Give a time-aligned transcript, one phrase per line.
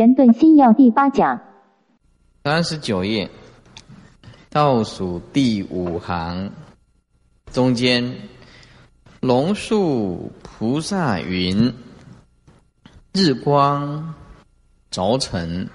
[0.00, 1.38] 圆顿心要第八讲，
[2.42, 3.30] 三十九页，
[4.48, 6.50] 倒数第五行，
[7.52, 8.16] 中间，
[9.20, 11.74] 龙树菩萨云：
[13.12, 14.14] 日光
[14.90, 15.68] 照晨，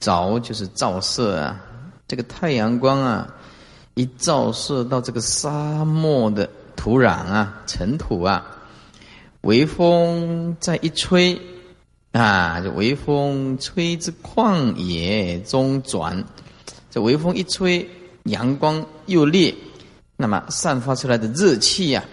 [0.00, 1.60] 照就是照射啊，
[2.08, 3.36] 这个太阳光啊，
[3.94, 8.44] 一照射到这个沙漠的土壤啊、尘土啊，
[9.42, 11.40] 微风再一吹。
[12.14, 16.24] 啊，这微风吹之旷野中转，
[16.88, 17.84] 这微风一吹，
[18.26, 19.52] 阳光又烈，
[20.16, 22.04] 那么散发出来的热气呀，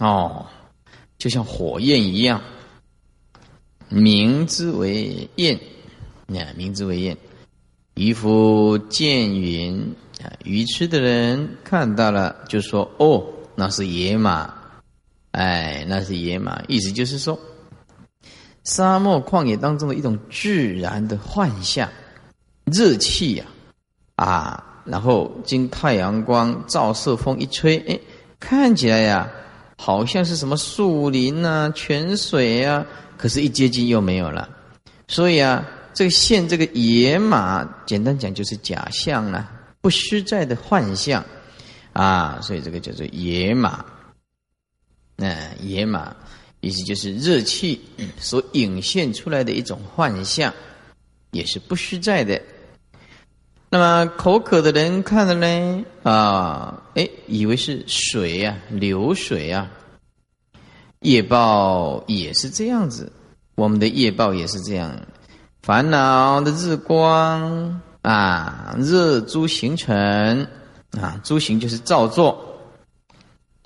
[0.00, 0.46] 哦，
[1.18, 2.40] 就像火焰一样，
[3.90, 5.54] 名之为焰，
[6.28, 7.14] 啊，名之为焰。
[7.96, 9.78] 渔夫见云
[10.22, 13.22] 啊，愚痴的人看到了，就说：“哦，
[13.54, 14.54] 那是野马，
[15.32, 17.38] 哎，那是野马。”意思就是说。
[18.64, 21.88] 沙漠旷野当中的一种自然的幻象，
[22.64, 23.44] 热气呀，
[24.16, 28.00] 啊，然后经太阳光照射，风一吹，哎，
[28.40, 29.30] 看起来呀，
[29.76, 32.86] 好像是什么树林啊、泉水啊，
[33.18, 34.48] 可是，一接近又没有了。
[35.08, 35.62] 所以啊，
[35.92, 39.50] 这个现这个野马，简单讲就是假象了，
[39.82, 41.22] 不实在的幻象，
[41.92, 43.84] 啊，所以这个叫做野马，
[45.16, 46.16] 那野马。
[46.64, 47.78] 意思就是热气
[48.18, 50.50] 所引现出来的一种幻象，
[51.30, 52.40] 也是不实在的。
[53.68, 59.70] 那么口渴的人看了呢，啊，哎，以为是水呀，流水啊。
[61.00, 63.12] 业报也是这样子，
[63.56, 64.98] 我们的业报也是这样。
[65.60, 70.46] 烦恼的日光啊，热诸形成
[70.92, 72.42] 啊，诸行就是造作。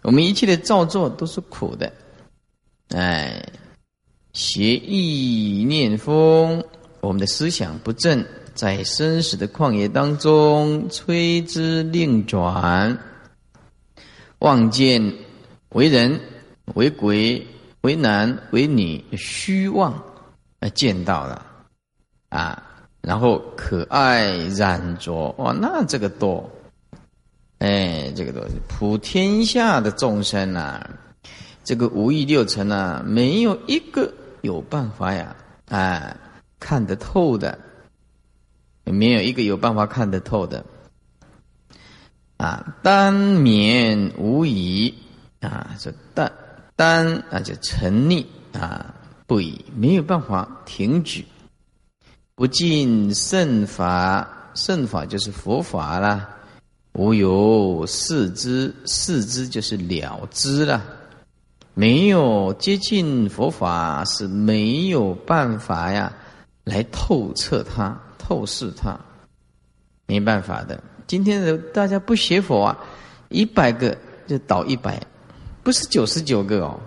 [0.03, 1.93] 我们一切的造作都是苦的。
[2.95, 3.45] 哎，
[4.33, 6.65] 邪意念风，
[7.01, 12.99] 我们的思想不正，在生死的旷野当中，吹之令转，
[14.39, 15.15] 望见
[15.75, 16.19] 为人、
[16.75, 17.47] 为鬼、
[17.83, 19.93] 为男、为女，虚妄
[20.61, 21.45] 啊，见到了
[22.31, 22.63] 啊，
[23.03, 26.51] 然后可爱染着，哇，那这个多，
[27.59, 30.89] 哎，这个多，普天下的众生呐。
[31.69, 35.37] 这个五欲六尘啊，没有一个有办法呀，
[35.67, 36.17] 哎，
[36.59, 37.59] 看得透的，
[38.85, 40.65] 没有一个有办法看得透的，
[42.39, 44.95] 啊，单免无疑
[45.41, 46.33] 啊，这单
[46.75, 48.25] 单啊，就沉溺
[48.55, 48.95] 啊，
[49.27, 51.23] 不已，没有办法停止，
[52.35, 56.31] 不尽圣法，圣法就是佛法啦，
[56.95, 60.83] 无有四之，四之就是了之了。
[61.79, 66.13] 没有接近佛法是没有办法呀，
[66.65, 68.99] 来透彻它、透视它，
[70.05, 70.83] 没办法的。
[71.07, 72.77] 今天的大家不学佛啊，
[73.29, 73.97] 一百个
[74.27, 75.01] 就倒一百，
[75.63, 76.81] 不是九十九个哦，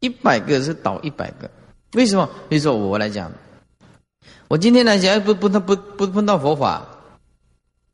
[0.00, 1.48] 一百个是倒一百个。
[1.92, 2.28] 为什么？
[2.48, 3.30] 比如说我来讲，
[4.48, 6.84] 我今天来讲不不不不不碰到佛法，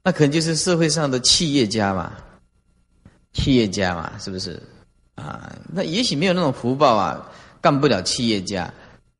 [0.02, 2.10] 那可能就是社会上的企业家嘛，
[3.34, 4.58] 企业家嘛，是不是？
[5.22, 8.72] 啊，那也许没有那种福报啊，干不了企业家，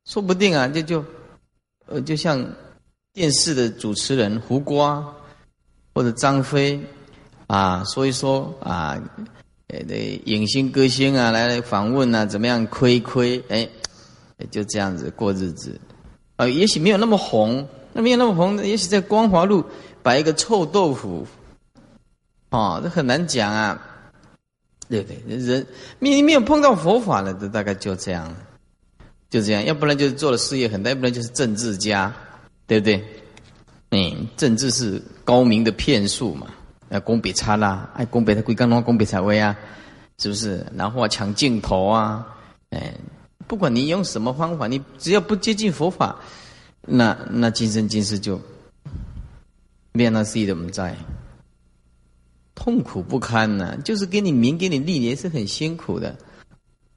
[0.05, 1.05] 说不定啊，就就，
[1.87, 2.45] 呃，就像
[3.13, 5.05] 电视的主持人胡瓜
[5.95, 6.81] 或者张飞
[7.47, 9.01] 啊，说一说啊，
[9.69, 12.67] 呃，对，影星歌星啊，来访问啊，怎么样？
[12.67, 13.69] 亏亏，哎，
[14.51, 15.81] 就这样子过日子，
[16.35, 19.65] 啊，也许没有那么红，那没有那么红，也许在光华路
[20.03, 21.25] 摆一个臭豆腐，
[22.51, 23.81] 哦，这很难讲啊。
[24.89, 25.67] 对不对，人
[25.99, 28.37] 你没有碰到佛法了，都大概就这样了，
[29.31, 32.13] 就这样，要不然就是做了事业很大，要不然就是政治家，
[32.67, 33.03] 对不对？
[33.91, 36.49] 嗯，政治是高明的骗术嘛，
[36.91, 39.57] 啊，攻北差啦，哎，攻北他归刚刚攻北才威啊，
[40.19, 40.67] 是不是？
[40.75, 42.27] 然后啊抢镜头啊，
[42.71, 42.95] 哎，
[43.47, 46.17] 不管你用什么方法，你只要不接近佛法，
[46.83, 48.41] 那那今生今世就
[49.93, 50.95] 面那西的我们在。
[52.55, 56.17] 痛苦不堪呢，就是给你名给你利也是很辛苦的，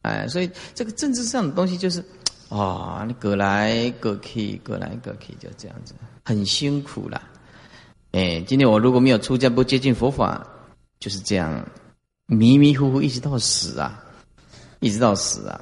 [0.02, 2.04] 哎，所以这个政治上的东西就是，
[2.50, 7.22] 啊，你隔来隔去，隔来隔去，就这样子，很辛苦了。
[8.12, 10.46] 哎，今天我如果没有出家，不接近佛法，
[11.00, 11.66] 就是这样，
[12.28, 14.04] 迷迷糊糊一直到死啊，
[14.82, 15.60] 一直到死啊。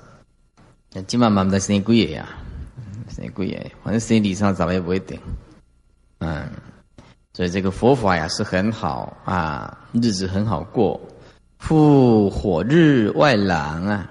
[0.91, 2.29] 那今晚慢慢的生鬼爷呀，
[3.15, 5.19] 生贵，反正身体上咱们也不会顶，
[6.17, 6.49] 嗯。
[7.35, 11.01] 所以这个佛法呀是很好啊，日子很好过。
[11.57, 14.07] 复火日外朗啊，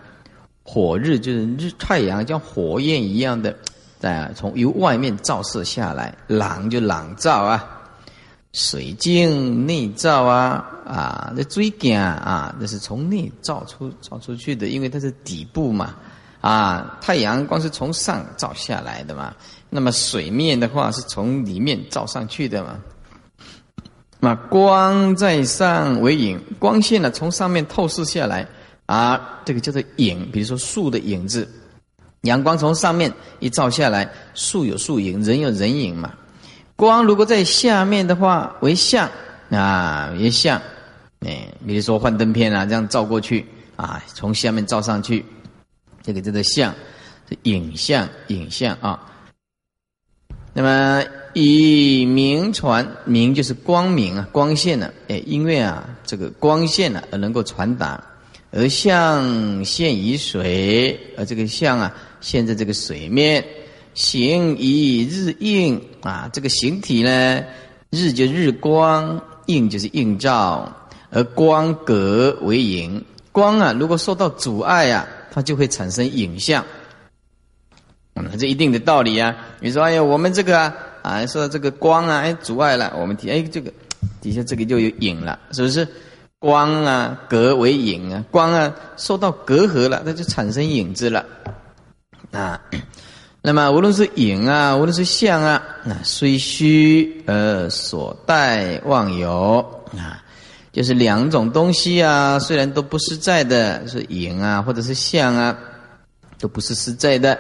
[0.64, 3.54] 火日就是日太阳，像火焰一样的
[4.00, 7.82] 在从由外面照射下来，朗就朗照啊，
[8.52, 15.94] 水镜内照啊啊，这追镜啊，这是从内照出照出去的，因为它是底部嘛
[16.40, 19.32] 啊，太阳光是从上照下来的嘛，
[19.70, 22.78] 那么水面的话是从里面照上去的嘛。
[24.24, 28.46] 那光在上为影，光线呢从上面透视下来
[28.86, 30.30] 啊，这个叫做影。
[30.30, 31.50] 比如说树的影子，
[32.20, 36.12] 阳光从上面一照下来，树有树影，人有人影嘛。
[36.76, 39.10] 光如果在下面的话为像
[39.50, 40.62] 啊，为像。
[41.26, 43.44] 哎，比如说幻灯片啊，这样照过去
[43.74, 45.24] 啊，从下面照上去，
[46.00, 46.72] 这个叫做像，
[47.42, 49.00] 影像，影像啊。
[50.52, 51.04] 那么。
[51.34, 54.92] 以明传明就是光明啊，光线呢？
[55.08, 58.02] 哎，因为啊，这个光线呢而能够传达，
[58.50, 63.42] 而象现于水，而这个象啊现在这个水面，
[63.94, 67.42] 形以日映啊，这个形体呢，
[67.88, 70.70] 日就日光，映就是映照，
[71.10, 73.02] 而光隔为影，
[73.32, 76.62] 光啊如果受到阻碍啊，它就会产生影像，
[78.16, 79.34] 嗯，这一定的道理啊。
[79.60, 80.58] 你说，哎呀，我们这个。
[80.58, 80.74] 啊。
[81.02, 83.72] 啊，说这个光啊，哎，阻碍了我们底，哎，这个
[84.20, 85.86] 底下这个就有影了，是不是？
[86.38, 91.24] 光啊，隔为影啊，光啊受到隔阂了，那就产生影子了
[92.32, 92.60] 啊。
[93.40, 99.58] 那么无论是影啊，无论是相啊，那虽虚而所带妄有
[99.96, 100.22] 啊，
[100.72, 105.56] 就是两种东西啊，虽然都不实在的，是影啊，或者是相啊，
[106.40, 107.38] 都不是实在的。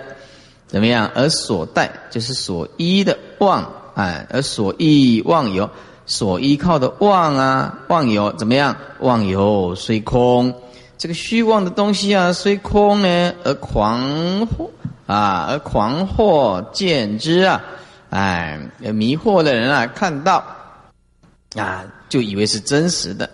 [0.72, 1.10] 怎么样？
[1.14, 5.68] 而所带就是所依的妄，哎，而所依妄有，
[6.06, 8.74] 所依靠的妄啊，妄有怎么样？
[9.00, 10.54] 妄有虽空，
[10.96, 14.00] 这个虚妄的东西啊，虽空呢，而狂
[14.46, 14.70] 惑
[15.06, 17.62] 啊，而狂惑见之啊，
[18.08, 20.42] 哎，迷惑的人啊，看到
[21.54, 23.28] 啊，就以为是真实的，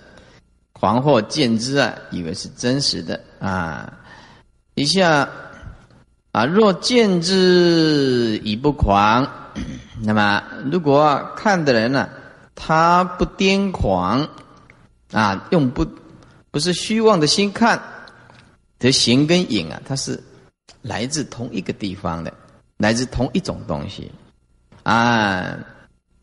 [0.73, 3.93] 狂惑见之啊，以为是真实的啊，
[4.75, 5.29] 一下。
[6.39, 9.29] 啊，若见之已不狂，
[10.01, 10.41] 那么
[10.71, 12.09] 如果看的人呢，
[12.55, 14.25] 他不癫狂，
[15.11, 15.85] 啊，用不
[16.53, 17.83] 不是虚妄的心看，
[18.79, 20.23] 的形跟影啊，它是
[20.81, 22.33] 来自同一个地方的，
[22.77, 24.09] 来自同一种东西，
[24.85, 25.59] 啊，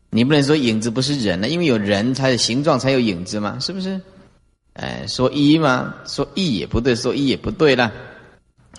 [0.08, 4.00] 你不能说影子不是人呢，因为有人才有形状，才有影子嘛，是不是？
[4.72, 7.84] 哎，说一嘛，说一也不对，说一也不对了，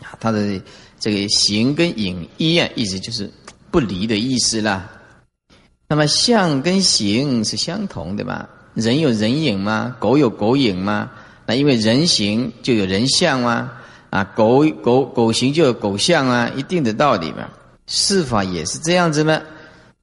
[0.01, 0.60] 啊，他的。
[1.00, 3.32] 这个形跟影一样，意思就是
[3.72, 4.90] 不离的意思啦。
[5.88, 8.48] 那么相跟形是相同的嘛？
[8.74, 9.96] 人有人影吗？
[10.00, 11.10] 狗有狗影吗？
[11.46, 13.74] 那因为人形就有人相啊？
[14.10, 17.50] 啊，狗狗狗形就有狗相啊，一定的道理嘛。
[17.86, 19.42] 事法也是这样子吗？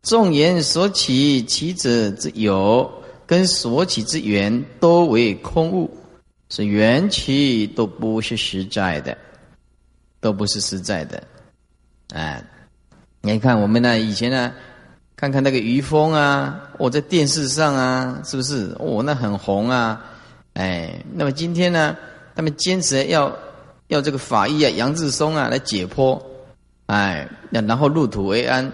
[0.03, 2.91] 众言所起其者之有，
[3.27, 5.91] 跟所起之缘都为空物，
[6.51, 9.17] 是缘起都不是实在的。
[10.25, 11.23] 都不是实在的，
[12.15, 12.43] 哎，
[13.21, 14.55] 你看我们呢，以前呢，
[15.17, 18.75] 看看那个于峰啊，我在电视上啊，是不是？
[18.79, 20.03] 哦，那很红啊，
[20.55, 21.95] 哎，那么今天呢，
[22.35, 23.37] 他们坚持要
[23.89, 26.19] 要这个法医啊，杨志松啊来解剖，
[26.87, 28.73] 哎，然后入土为安，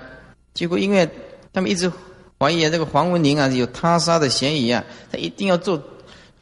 [0.55, 1.11] 结果因为
[1.52, 1.91] 他们一直
[2.38, 5.83] 怀疑啊，这个黄文玲啊有他杀的嫌疑啊，他一定要做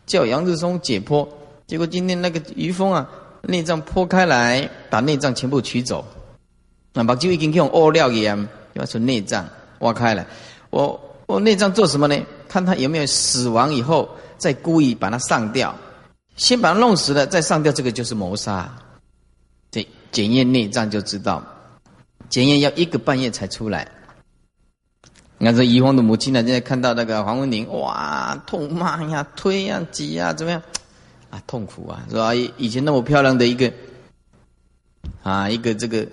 [0.05, 1.27] 叫杨志松解剖，
[1.67, 3.09] 结果今天那个于峰啊。
[3.43, 6.05] 内脏剖开来，把内脏全部取走，
[6.93, 9.49] 那把就已经用屙尿一样，要从内脏
[9.81, 10.27] 挖开了。
[10.71, 12.17] 我我内脏做什么呢？
[12.49, 15.75] 看他有没有死亡以后，再故意把它上吊，
[16.37, 18.73] 先把它弄死了，再上吊，这个就是谋杀。
[19.71, 21.45] 这检验内脏就知道，
[22.29, 23.87] 检验要一个半夜才出来。
[25.37, 30.61] 你看这怡红的母亲呢，现在看到那个黄文玲，哇，痛骂呀，推呀，挤呀，怎么样？
[31.31, 32.35] 啊，痛苦啊，是吧？
[32.35, 33.71] 以前那么漂亮的一个，
[35.23, 36.07] 啊，一个这个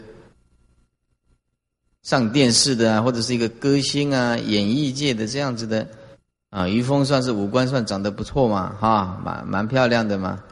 [2.03, 5.87] 上电视的啊，或者是一个歌星啊，演艺界的这样子的
[6.49, 10.43] 啊，于峰算是五官算长得不错嘛，哈，蛮蛮漂亮的嘛，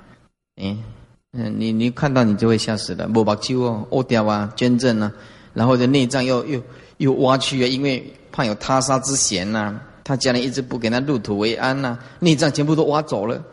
[0.56, 0.84] 嗯
[1.32, 5.12] 嗯，你你看到你就会吓死的，摸把揪哦，屙掉啊，捐赠啊，
[5.54, 6.62] 然后这内脏又又
[6.98, 13.44] 又挖去啊，因为怕有他杀之嫌呐，他家人一直不给他入土为安呐，内脏全部都挖走了。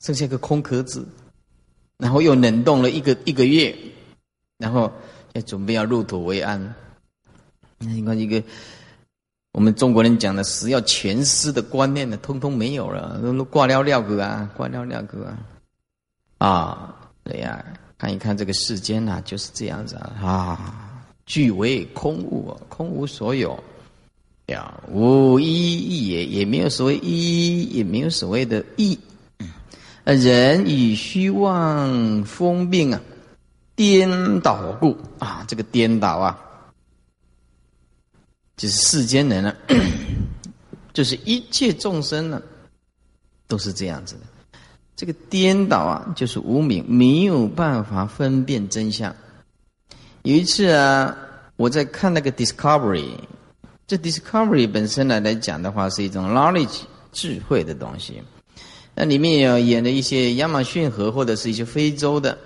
[0.00, 1.06] 剩下一个空壳子，
[1.96, 3.74] 然后又冷冻了一个一个月，
[4.58, 4.90] 然后
[5.34, 6.74] 要准备要入土为安。
[7.78, 8.42] 你看一个
[9.52, 15.38] 我们中国人讲的死要全尸的观念呢，通通没有了，都挂了料个啊，挂了料个啊。
[16.38, 17.64] 啊，对呀，
[17.96, 20.12] 看一看这个世间呐，就是这样子啊。
[20.22, 20.82] 啊
[21.26, 23.58] 俱为空物，空无所有。
[24.46, 28.96] 呀，无一义也，也没有所谓一，也没有所谓的义。
[30.04, 33.00] 呃，人以虚妄风病啊，
[33.76, 36.36] 颠倒故啊，这个颠倒啊，
[38.56, 39.54] 就是世间人呢，
[40.92, 42.42] 就是一切众生呢，
[43.46, 44.22] 都是这样子的。
[44.96, 49.14] 这个颠倒啊，就是无明，没有办法分辨真相。
[50.22, 51.16] 有一次啊，
[51.56, 53.10] 我在看那个 Discovery。
[53.86, 56.80] 这 discovery 本身呢来讲的话，是一种 knowledge
[57.12, 58.20] 智慧的东西。
[58.96, 62.36] 那里面有演的一些亚马逊河或者是一些非洲的，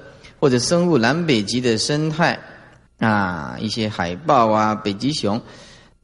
[0.40, 2.40] 或者生物南北极的生态
[2.98, 5.40] 啊，一些海豹啊、北极熊。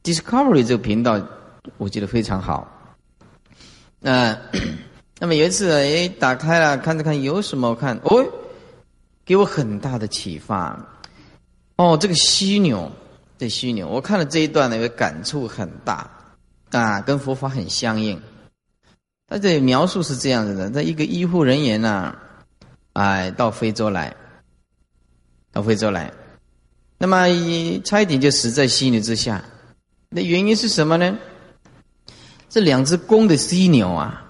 [0.03, 1.19] discovery 这个频道
[1.77, 2.65] 我觉得非常好。
[3.99, 4.37] 那
[5.19, 8.25] 那么有一次哎，打开了看着看有什么看哦，
[9.25, 10.79] 给我很大的启发。
[11.75, 12.89] 哦，这个犀牛。
[13.39, 16.09] 这犀牛，我看了这一段呢，有感触很大，
[16.71, 18.19] 啊，跟佛法很相应。
[19.27, 22.15] 他这描述是这样子的：，在一个医护人员呢，
[22.93, 24.15] 哎，到非洲来，
[25.57, 26.13] 到非洲来，
[26.99, 27.25] 那么
[27.83, 29.43] 差一点就死在犀牛之下。
[30.09, 31.17] 那原因是什么呢？
[32.47, 34.23] 这两只公的犀牛啊，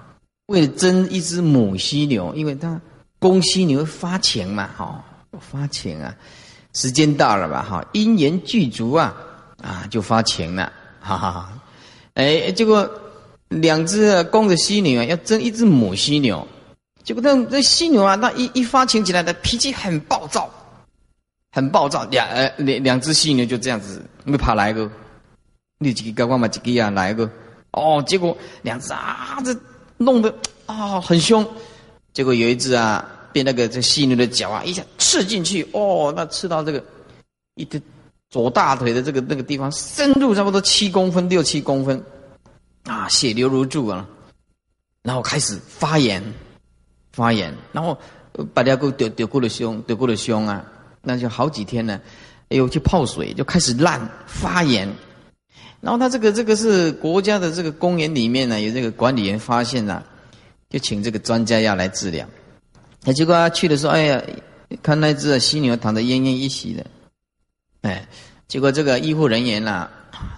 [0.45, 2.79] 为了争一只母犀牛，因为它
[3.19, 5.03] 公犀牛发情嘛，哈，
[5.41, 6.15] 发情啊。
[6.73, 9.13] 时间到了吧，哈，因缘具足啊，
[9.61, 11.61] 啊，就发情了，哈哈哈。
[12.13, 12.89] 哎，结果
[13.49, 16.47] 两只公的犀牛啊，要争一只母犀牛，
[17.03, 20.49] 结果这这犀牛啊，那一一发情起来的脾气很暴躁，
[21.57, 24.87] 很暴躁，两呃两两只犀牛就这样子，没跑来个，
[25.79, 27.27] 你几个干嘛几个啊来个，
[27.71, 29.57] 哦，结果两只啊这
[29.97, 30.31] 弄得
[30.67, 31.43] 啊很凶，
[32.13, 33.03] 结果有一只啊。
[33.33, 36.83] 被那个这犀牛的脚啊一下刺进去，哦，那刺到这个
[37.53, 37.79] 一只
[38.31, 42.03] 左大腿的这个那个地方，深入差不多七公分六七公分，
[42.85, 44.07] 啊，血流如注啊，
[45.03, 46.23] 然后开始发炎，
[47.11, 47.95] 发炎，然后
[48.55, 50.65] 把两个丢丢过了胸，丢过了胸啊，
[51.07, 51.99] 那就好几天呢，
[52.49, 54.87] 哎呦去泡水就开始烂发炎，
[55.79, 60.03] 然后他这个这个是国家的这个公园里面呢，有这个管理员发现了，
[60.69, 62.27] 就请这个专家要来治疗。
[63.05, 64.21] 那结果他去的时候，哎呀，
[64.83, 66.85] 看那只犀牛躺得奄奄一息的，
[67.83, 68.05] 哎，
[68.49, 69.89] 结果这个医护人员呐，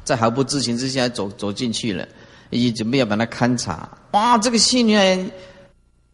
[0.04, 2.08] 在毫不知情之下走走进去了，
[2.52, 3.90] 也准备要把它勘察。
[4.12, 5.00] 哇，这个犀牛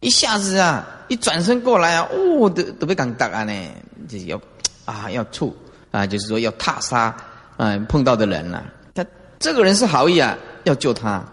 [0.00, 3.52] 一下子啊，一转身过来啊，哦，都都被赶打啊呢，
[4.08, 4.40] 就是要
[4.84, 5.56] 啊要触
[5.90, 7.16] 啊，就是说要踏杀
[7.56, 8.64] 啊碰到的人了。
[8.94, 9.04] 他
[9.38, 11.24] 这个人是好意啊，要救他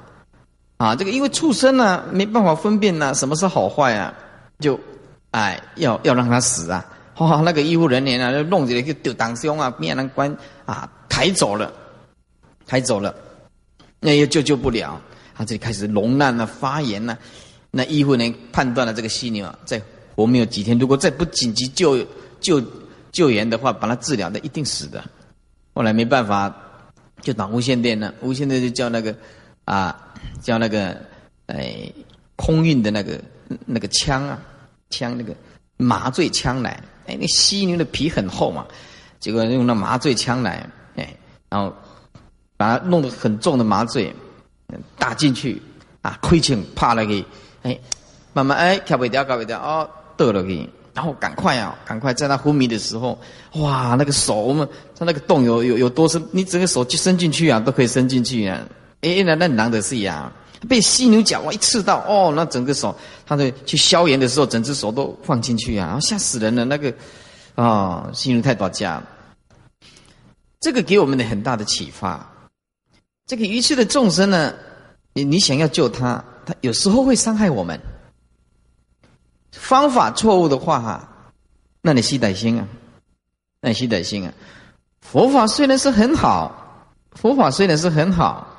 [0.78, 4.14] 啊，这个因为畜生呢没办法分辨呢什么是好坏啊，
[4.60, 4.80] 就。
[5.36, 6.86] 哎，要要让他死啊！
[7.18, 11.74] 哇，那个医护人员啊，就弄起来就丢当胸啊，面难关啊，抬走了，
[12.68, 13.16] 抬走了，
[14.00, 15.02] 那又救救不了，
[15.34, 17.18] 他这里开始脓烂了、发炎了。
[17.72, 19.82] 那医护人员判断了这个犀牛啊，在
[20.16, 21.98] 活没有几天，如果再不紧急救
[22.44, 22.62] 救
[23.12, 25.04] 救援的话，把他治疗的一定死的。
[25.74, 26.56] 后来没办法，
[27.22, 29.16] 就打无线电了，无线电就叫那个
[29.66, 30.96] 啊，叫那个
[31.48, 31.92] 哎
[32.36, 33.20] 空运的那个
[33.66, 34.40] 那个枪啊。
[34.90, 35.36] 枪那个
[35.76, 38.64] 麻醉枪来，哎，那犀牛的皮很厚嘛，
[39.20, 41.18] 结果用那麻醉枪来，哎，
[41.50, 41.76] 然后
[42.58, 44.14] 把它弄得很重的麻醉
[45.00, 45.60] 打进去，
[46.04, 47.26] 啊，亏欠怕了给，
[47.64, 47.76] 哎，
[48.34, 53.20] 慢慢哎，跳不掉，跳不掉，哦，得了给，然后赶快啊，赶快在他昏迷的时候，
[53.54, 58.62] 哇，那个手嘛，他那个洞有有有多深，你整个手就伸进去啊，都可以伸进去啊，
[59.02, 60.32] 哎，那那难得是呀。
[60.70, 62.96] 被犀牛角哇一刺到哦，那整个手，
[63.26, 66.64] 他的去消炎的时候，整只手都放进去啊，吓死人了。
[66.64, 66.94] 那个
[67.56, 69.04] 啊，犀牛太多家，
[70.62, 72.26] 这个给我们的很大的启发。
[73.28, 74.54] 这个愚痴的众生呢，
[75.12, 77.78] 你你想要救他，他有时候会伤害我们。
[79.54, 81.10] 方法错误的话哈，
[81.82, 82.68] 那你细歹心啊，
[83.62, 84.34] 那你细歹心啊。
[85.00, 88.50] 佛法虽然是很好，佛法虽然是很好。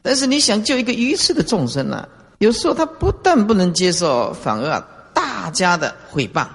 [0.00, 2.08] 但是你想救一个愚痴的众生呢？
[2.38, 4.80] 有时候他不但不能接受，反而
[5.12, 6.46] 大家的诽谤，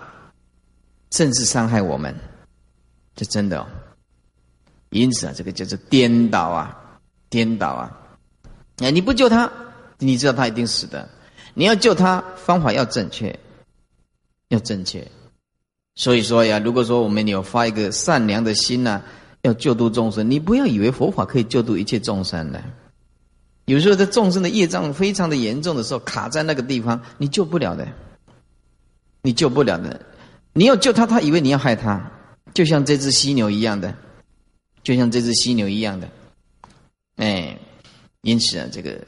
[1.11, 2.15] 甚至伤害我们，
[3.15, 3.67] 这真的哦。
[4.89, 6.75] 因此啊，这个叫做颠倒啊，
[7.29, 7.91] 颠倒啊！
[8.77, 9.51] 哎，你不救他，
[9.99, 11.07] 你知道他一定死的。
[11.53, 13.37] 你要救他，方法要正确，
[14.53, 15.05] 要正确。
[15.95, 19.03] 所以说呀，如果说我们有发一个善良的心呢，
[19.41, 22.63] 要救度众生，你不要以为佛法可以救度一切众生的。
[23.65, 27.87] 有时候，在众生的业障非常的严重的时候，卡在那个地方，你救不了的，
[29.21, 30.01] 你救不了的。
[30.53, 32.11] 你要救他，他以为你要害他，
[32.53, 33.95] 就像这只犀牛一样的，
[34.83, 36.09] 就像这只犀牛一样的，
[37.15, 37.57] 哎，
[38.21, 38.99] 因此啊，这个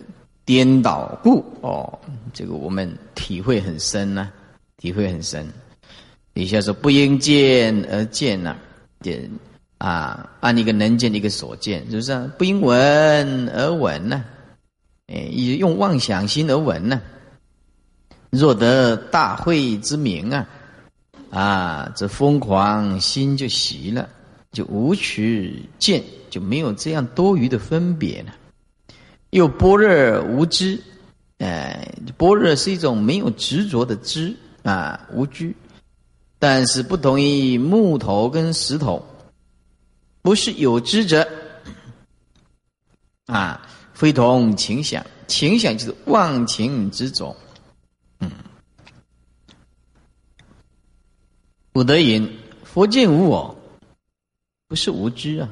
[0.45, 1.99] 颠倒故哦，
[2.33, 4.31] 这个我们体会很深呢，
[4.77, 5.47] 体会很深。
[6.33, 8.55] 底下说不应见而见呐，
[9.01, 9.29] 点
[9.77, 12.31] 啊，按一个能见的一个所见，是不是啊？
[12.37, 14.23] 不应闻而闻呢？
[15.07, 17.01] 哎，以用妄想心而闻呢？
[18.31, 20.49] 若得大慧之名啊，
[21.29, 24.09] 啊，这疯狂心就习了。
[24.51, 28.33] 就无取见，就没有这样多余的分别了。
[29.31, 30.81] 又般若无知，
[31.39, 34.33] 哎，般若是一种没有执着的知
[34.65, 35.55] 啊，无拘。
[36.37, 39.03] 但是不同于木头跟石头，
[40.21, 41.25] 不是有知者
[43.27, 47.35] 啊，非同情想，情想就是忘情之种。
[48.19, 48.29] 嗯，
[51.71, 52.29] 古德云：
[52.63, 53.55] 佛见无我。
[54.67, 55.49] 不是无知啊，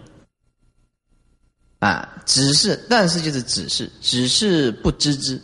[1.80, 5.40] 啊，只是，但是就是只是，只是不知之，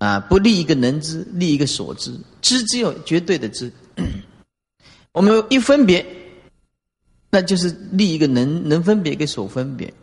[0.00, 3.70] 啊，不立一个能知，立一个所知，知只有绝对的知。
[5.12, 6.04] 我们一分别，
[7.30, 9.94] 那就是立一个能能分别跟所分别，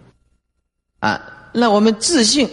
[0.99, 2.47] 啊，那我们自信，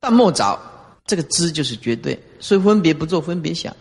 [0.00, 0.58] 但莫早，
[1.04, 3.76] 这个知就是绝对，所以分别不做分别想，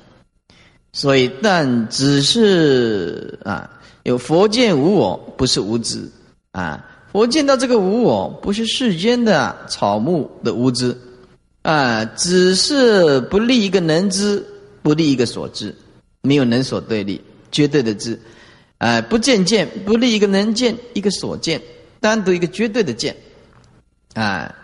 [0.92, 3.72] 所以但只是啊。
[4.04, 6.10] 有佛见无我，不是无知
[6.52, 6.82] 啊！
[7.12, 10.98] 佛见到这个无我，不是世间的草木的无知
[11.68, 14.42] 啊，只是不立一个能知，
[14.82, 15.76] 不立一个所知，
[16.22, 17.20] 没有能所对立，
[17.52, 18.18] 绝对的知，
[18.78, 21.62] 啊，不见见，不立一个能见，一个所见，
[22.00, 23.14] 单独一个绝对的见，
[24.14, 24.56] 啊，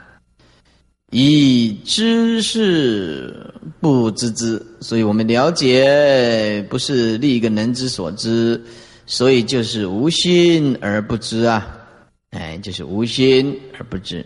[1.11, 8.63] 以知是不知之，所以我们了解，不是立一个能知所知。
[9.05, 11.67] 所以就是无心而不知啊，
[12.29, 14.25] 哎，就是无心而不知。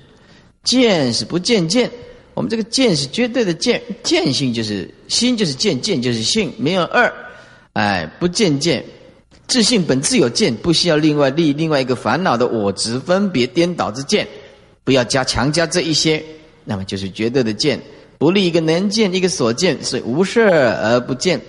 [0.64, 1.90] 见是不见见，
[2.38, 7.12] 我们这个见是绝对的见，见性就是心就是见，见就是性，没有二。
[7.74, 8.86] 哎，不见见，
[9.48, 14.28] 自性本自有见，不需要另外立另外一个烦恼的我执分别颠倒之见，
[14.84, 16.24] 不要加强加这一些，
[16.64, 17.82] 那么就是绝对的见，
[18.20, 21.42] 不立一个能见一个所见，所以无事而不见，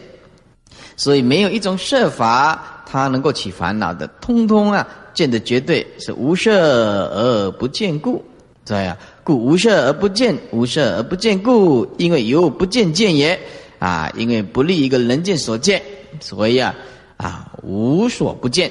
[0.97, 2.83] 所以没有一种设法。
[2.87, 8.25] 它能够起烦恼的，通通啊，见的绝对是无色而不见故，
[8.69, 13.41] 这样故无色而不见，无色而不见故，因为有不见见也
[13.79, 15.81] 啊，因为不利一个人见所见，
[16.21, 16.75] 所以啊
[17.17, 18.71] 啊无所不见，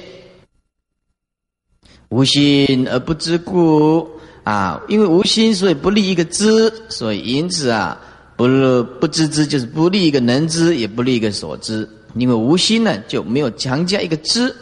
[2.10, 4.08] 无心而不知故
[4.44, 8.00] 啊，因为无心，所以不利一个知，所以因此啊
[8.36, 8.44] 不
[9.00, 11.88] 不知之，就是不利一个能知，也不利一个所知。
[12.14, 14.54] 因为无心呢，就没有强加一个知。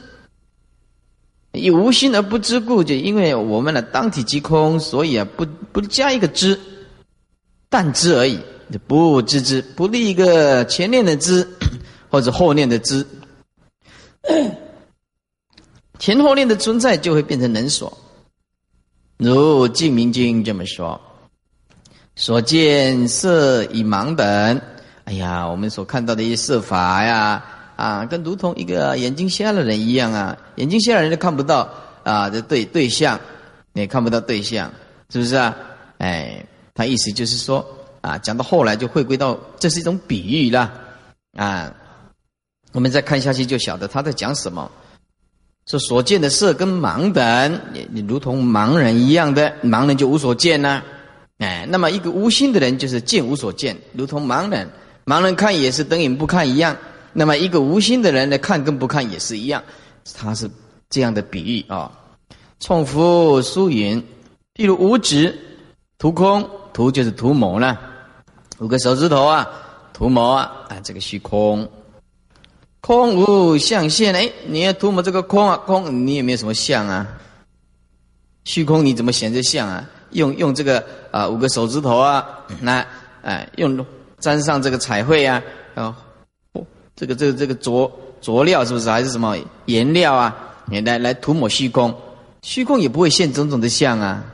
[1.57, 6.59] 以无心而不知故，就因为我们的当体即空，所以啊，不不加一个知，
[7.69, 8.39] 但知而已，
[8.87, 11.47] 不知之，不立一个前念的知，
[12.11, 13.07] 或者后念的知。
[15.99, 17.97] 前后念的存在，就会变成能所。
[19.17, 21.01] 如《净明经》这么说：
[22.17, 24.61] 所见色以盲等。
[25.05, 27.43] 哎呀，我们所看到的一些色法呀，
[27.77, 31.69] 啊，跟如同一个眼睛瞎的人一样啊，眼睛瞎的人都看不到
[32.03, 33.19] 啊，这对对象，
[33.75, 34.71] 也看不到对象，
[35.11, 35.57] 是不是啊？
[35.99, 37.67] 哎，他意思就是说
[38.01, 40.73] 啊，讲到后来就回归到这是一种比喻啦，
[41.37, 41.73] 啊，
[42.73, 44.71] 我们再看下去就晓得他在讲什么。
[45.67, 50.81] 说所见的色跟盲等，你你如同盲人一样的，盲人就无所见呐，
[51.39, 54.69] 哎，那么一个无心的人就是见无所见，如同盲人。
[55.07, 56.77] 盲人看也是等于不看一样，
[57.13, 59.63] 那么一个无心的人呢，看跟不看也是一样，
[60.15, 60.51] 他是
[60.91, 61.91] 这样的比喻啊。
[62.61, 64.03] 冲夫疏云，
[64.55, 65.39] 譬如五指
[65.99, 67.79] 图空，图就是图谋了，
[68.59, 69.49] 五个手指头啊，
[69.93, 71.69] 图谋啊，啊这个虚空，
[72.81, 77.07] 空无象限，哎，你要涂抹这个空啊，空你也没有什么相啊，
[78.45, 79.89] 虚空你怎么显这相啊？
[80.11, 82.25] 用用这个啊五个手指头啊，
[82.63, 82.87] 来
[83.23, 83.85] 哎用。
[84.19, 85.43] 沾上这个彩绘啊，
[85.75, 85.95] 啊，
[86.97, 87.87] 这个这个这个佐
[88.21, 88.91] 佐料是不是？
[88.91, 89.37] 还是什么？
[89.67, 90.37] 颜料啊？
[90.69, 91.95] 你来来涂抹虚空，
[92.43, 94.25] 虚空也不会现种种的相啊，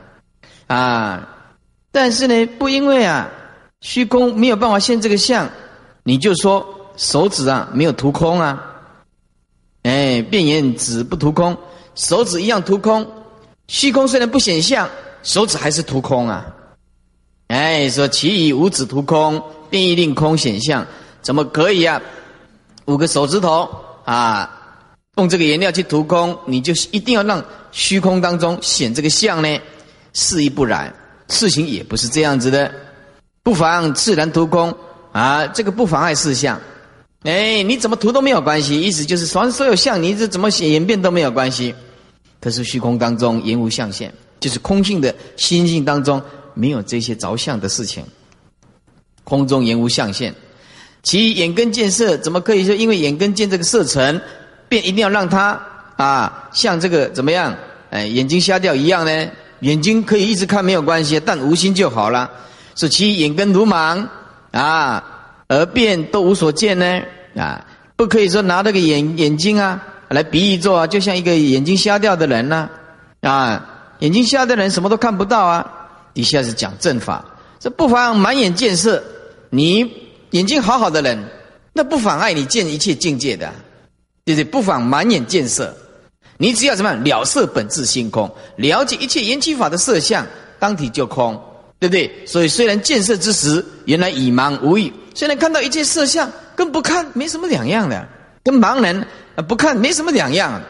[0.67, 1.29] 啊，
[1.91, 3.29] 但是呢，不因为啊，
[3.81, 5.49] 虚空没有办法现这个相，
[6.03, 6.65] 你就说
[6.97, 8.63] 手指啊没有涂空啊，
[9.83, 11.55] 哎，变言指不涂空，
[11.95, 13.07] 手指一样涂空，
[13.67, 14.89] 虚空虽然不显相，
[15.21, 16.45] 手指还是涂空啊，
[17.47, 19.41] 哎，说其以五指涂空。
[19.69, 20.85] 变异令空显象，
[21.23, 21.99] 怎么可以啊？
[22.85, 23.69] 五个手指头
[24.05, 24.49] 啊，
[25.17, 29.59] 用这个颜料去涂空，你就一定要让虚空当中显这个相呢？
[30.13, 30.93] 事亦不然，
[31.29, 32.73] 事情也不是这样子的。
[33.41, 34.75] 不妨自然涂空
[35.11, 36.59] 啊，这个不妨碍事相。
[37.23, 41.73] 哎，你怎么涂都没有关系，意思就是凡所有相，你这怎么显演变都没有关系。
[42.41, 46.21] 可是虚空当中言无相现，就是空性的心性当中
[46.53, 48.03] 没有这些着相的事情。
[49.23, 50.35] 空中言无相现，
[51.03, 54.19] 其眼根见色，怎么可以说因为眼根见这个色尘，
[54.67, 55.61] 便一定要让它
[55.97, 57.55] 啊像这个怎么样？
[57.91, 59.27] 哎，眼睛瞎掉一样呢？
[59.59, 62.31] 眼睛可以一直看没有关系，但无心就好了。
[62.75, 64.07] 说其眼根如盲
[64.51, 65.03] 啊，
[65.47, 67.01] 而便都无所见呢？
[67.37, 69.79] 啊，不可以说拿这个眼眼睛啊。
[70.09, 72.69] 来比喻做啊，就像一个眼睛瞎掉的人呢，
[73.21, 73.65] 啊，
[73.99, 75.71] 眼睛瞎的人什么都看不到啊。
[76.13, 77.25] 底下是讲正法，
[77.59, 79.03] 这不妨满眼见色。
[79.49, 80.02] 你
[80.33, 81.17] 眼睛好好的人，
[81.73, 83.53] 那不妨碍你见一切境界的，
[84.25, 84.43] 对不对？
[84.43, 85.75] 不妨满眼见色。
[86.37, 90.25] 你只要什么了色本质性空，了解一切缘起法的色相，
[90.57, 91.39] 当体就空，
[91.79, 92.11] 对不对？
[92.25, 98.07] 所以虽然见色之时，原来已盲无欲；虽然看到一切色相，跟不看没什么两样的，
[98.43, 99.05] 跟盲人。
[99.35, 100.61] 啊，不看没什么两样。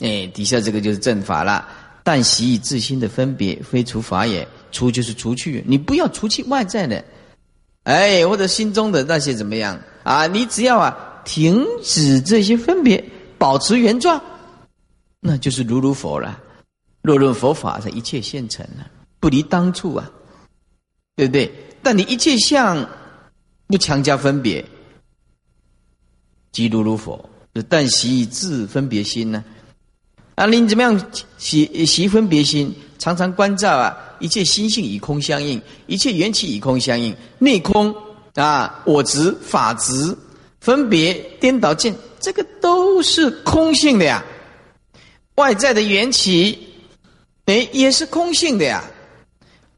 [0.00, 1.66] 哎，底下这个就是正法了。
[2.02, 4.46] 但习以自心的分别，非除法也。
[4.72, 7.04] 除就是除去，你不要除去外在的，
[7.84, 10.26] 哎，或者心中的那些怎么样啊？
[10.26, 13.02] 你只要啊，停止这些分别，
[13.38, 14.22] 保持原状，
[15.20, 16.38] 那就是如如佛了。
[17.02, 18.86] 若论佛法，是一切现成了，
[19.18, 20.10] 不离当处啊，
[21.16, 21.50] 对不对？
[21.82, 22.86] 但你一切相，
[23.66, 24.62] 不强加分别。
[26.52, 27.30] 即如如佛，
[27.68, 29.42] 但习以自分别心呢？
[30.34, 32.74] 啊，你怎么样习习分别心？
[33.00, 37.16] 常常关照啊，一切心性与空相应，一切缘起与空相应。
[37.38, 37.92] 内空
[38.34, 40.16] 啊，我执、法执、
[40.60, 44.22] 分别、颠倒见，这个都是空性的呀。
[45.36, 46.58] 外在的缘起，
[47.46, 48.84] 哎，也是空性的呀。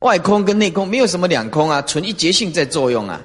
[0.01, 3.23] 外空跟内空没有什么两空啊，纯一觉性在作用啊。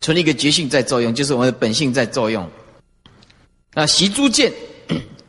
[0.00, 2.48] 存一个觉性在作用，就是我们的本性在作用。
[3.74, 4.52] 啊，习诸见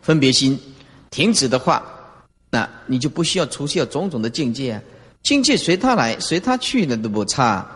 [0.01, 0.57] 分别心
[1.11, 1.92] 停止的话，
[2.53, 4.81] 那你就不需要除去种种的境界啊，
[5.23, 7.67] 境界随他来，随他去的都不差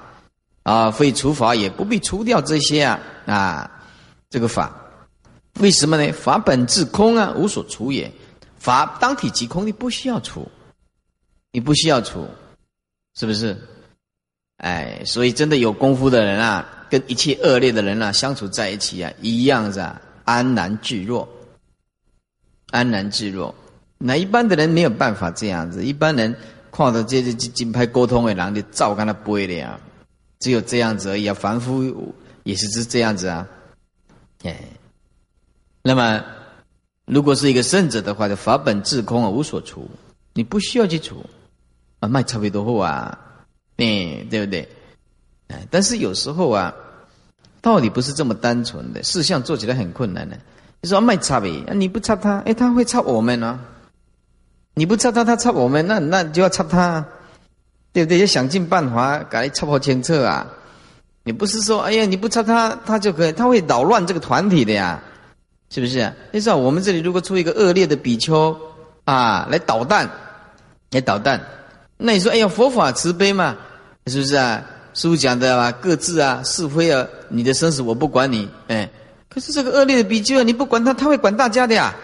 [0.62, 0.92] 啊。
[0.92, 3.72] 非除法也不必除掉这些啊啊，
[4.30, 4.72] 这个法
[5.60, 6.14] 为什么呢？
[6.14, 8.12] 法本自空啊，无所除也。
[8.60, 10.48] 法当体即空，你不需要除，
[11.52, 12.28] 你不需要除，
[13.16, 13.58] 是不是？
[14.58, 16.86] 哎，所以真的有功夫的人啊。
[16.88, 21.28] 跟一切恶劣的人啊相处在一起啊，一样是啊，安然自若，
[22.70, 23.56] 安然自若。
[23.98, 26.36] 那一般的人没有办法这样子，一般人
[26.72, 29.80] 看到这这金牌沟通的人你照跟他背的呀，
[30.40, 31.34] 只有这样子而已啊。
[31.34, 33.48] 凡夫也是是这样子啊，
[34.44, 34.58] 哎。
[35.84, 36.22] 那么，
[37.06, 39.90] 如果是一个圣者的话，就法本自空而无所除，
[40.34, 41.26] 你不需要去除
[42.02, 43.18] 啊，卖差别多货啊，
[43.78, 44.68] 哎，对不对？
[45.48, 46.74] 哎，但是有时候啊，
[47.62, 50.38] 道理不是这么单纯的，事项做起来很困难的。
[50.82, 53.58] 你说卖插呗，你不差他，哎，他会差我们呢？
[54.78, 57.04] 你不插他，他插我们，那那就要插他，
[57.92, 58.20] 对不对？
[58.20, 60.46] 要想尽办法改插破清澈啊！
[61.24, 65.02] 你不是说，哎呀，你不插他，他就可以，他会扰乱这个团体的呀，
[65.72, 66.14] 是不是？
[66.32, 68.56] 你说我们这里如果出一个恶劣的比丘
[69.04, 70.08] 啊，来捣蛋，
[70.92, 71.42] 来捣蛋，
[71.98, 73.58] 那你说，哎呀，佛法慈悲嘛，
[74.06, 74.64] 是不是啊？
[74.94, 78.88] 师傅讲的啊，各自啊，是非啊，你的生死我不管你，哎，
[79.28, 81.96] 可是这个恶劣的比丘啊，你不管他，他会管大家的呀，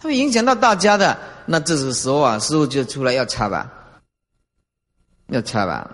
[0.00, 1.18] 他会影响到大家的。
[1.46, 3.70] 那这个时候啊，师傅就出来要插吧，
[5.28, 5.90] 要插吧，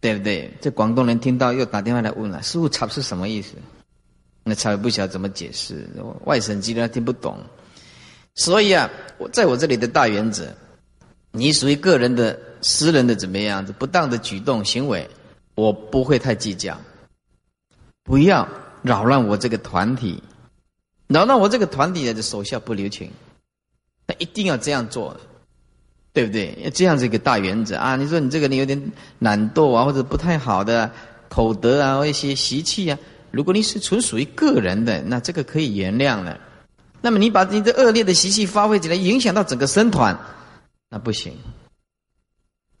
[0.00, 0.52] 对不对？
[0.60, 3.54] 这广东人听到又打电话来问了，师傅插是什么意思？
[4.44, 5.88] 那插也不晓得怎么解释，
[6.24, 7.38] 外省籍的听不懂。
[8.34, 10.52] 所以啊，我在我这里的大原则，
[11.30, 15.08] 你属于个人的、私人的怎么样子不当的举动行为。
[15.54, 16.74] 我不会太计较，
[18.02, 18.48] 不要
[18.80, 20.22] 扰乱我这个团体，
[21.08, 23.10] 扰乱我这个团体的手下不留情，
[24.06, 25.16] 那一定要这样做，
[26.12, 26.70] 对不对？
[26.74, 27.96] 这样子一个大原则啊！
[27.96, 30.90] 你说你这个人有点懒惰啊，或者不太好的
[31.28, 32.98] 口德啊，或一些习气啊，
[33.30, 36.38] 如果你是纯属于个人的，那这个可以原谅了。
[37.00, 40.18] 那么你把你的恶劣的习气发挥起来，影响到整个僧团，
[40.88, 41.36] 那不行，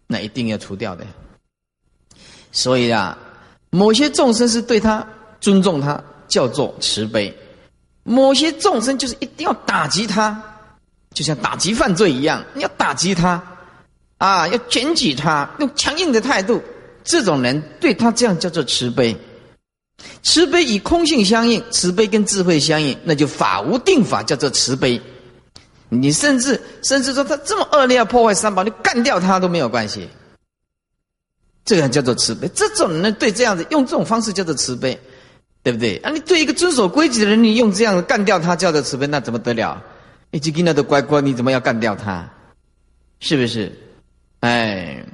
[0.06, 1.04] 那一定要除掉的。
[2.52, 3.18] 所以啊，
[3.70, 5.06] 某些众生是对他
[5.40, 7.32] 尊重他，叫做慈悲；
[8.04, 10.42] 某些众生就是一定要打击他，
[11.14, 13.42] 就像打击犯罪一样，你要打击他，
[14.18, 16.62] 啊，要检举他，用强硬的态度。
[17.04, 19.16] 这种人对他这样叫做慈悲。
[20.22, 25.00] 慈悲与空性相应，慈悲跟智慧相应，那就法无定法叫做慈悲。
[25.88, 30.08] 你甚至甚至说他这么恶劣要破坏三宝，你干掉他都没有关系。
[31.64, 34.98] 这个叫做慈悲，这种人对这样子用这种方式叫做慈悲，
[35.62, 35.96] 对不对？
[35.98, 39.82] 啊，你对一个遵守规矩的人，你用这样干掉他叫做慈悲，那怎么得了？
[40.30, 42.28] 一只跟那的乖乖，你怎么要干掉他？
[43.20, 43.72] 是不是？
[44.40, 45.04] 哎，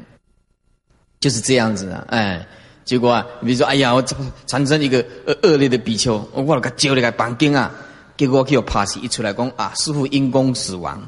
[1.21, 2.05] 就是这样子啊！
[2.09, 2.47] 哎，
[2.85, 4.03] 结果啊，比如说，哎呀，我
[4.47, 7.71] 产生一个恶恶劣的比丘，我我给他揪了个绑钉啊，
[8.17, 11.07] 结果给我爬起一出来讲啊，师傅因公死亡，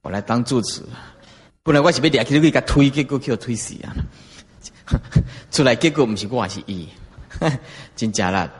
[0.00, 0.80] 我来当住持，
[1.62, 3.92] 本来我是要俩去给他推，结果给我推死啊！
[5.50, 6.88] 出来结果不是我是伊，
[7.94, 8.50] 真假了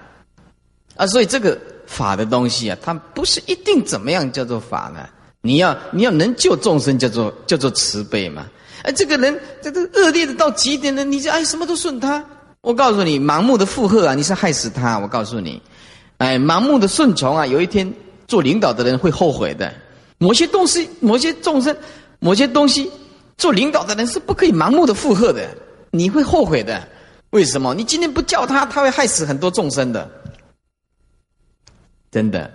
[0.96, 1.06] 啊！
[1.06, 5.08] 所以这个法的东西啊，它不是一定怎么样叫做法呢？
[5.40, 8.46] 你要你要能救众生，叫做叫做慈悲嘛。
[8.82, 12.24] 哎，这个人这个恶劣的到极点了，你就哎什么都顺他。
[12.62, 14.98] 我告诉你，盲目的附和啊，你是害死他。
[14.98, 15.62] 我告诉你，
[16.18, 17.92] 哎，盲目的顺从啊，有一天
[18.26, 19.72] 做领导的人会后悔的。
[20.18, 21.76] 某些东西，某些众生，
[22.18, 22.90] 某些东西，
[23.38, 25.48] 做领导的人是不可以盲目的附和的。
[25.92, 26.82] 你会后悔的，
[27.36, 27.74] 为什么？
[27.74, 30.10] 你今天不叫他，他会害死很多众生的，
[32.10, 32.50] 真的。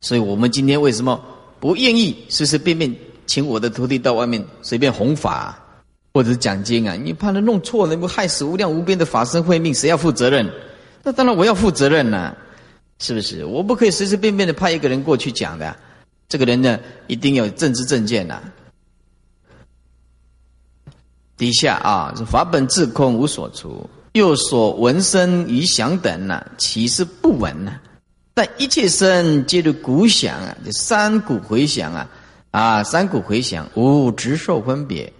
[0.00, 1.20] 所以我们今天为什么
[1.58, 2.94] 不愿意随随便便
[3.26, 5.58] 请我的徒弟到外面随便弘法，
[6.14, 6.94] 或者讲经啊？
[6.94, 10.48] 你怕他弄错了，不害死无量无边的法身慧命，谁要负责任？
[11.02, 12.36] 那当然我要负责任呐，
[13.00, 13.44] 是不是？
[13.44, 15.76] 我不可以随随便便的派一个人过去讲的，
[16.28, 18.40] 这个人呢，一定要政治正见呐。
[21.40, 27.72] 底下啊，是法本自空无所除，又所闻声与响等呢，其实不闻呢？
[28.34, 32.08] 但一切声皆如鼓响啊，就三鼓回响啊，
[32.50, 35.10] 啊，三鼓回响无执受分别。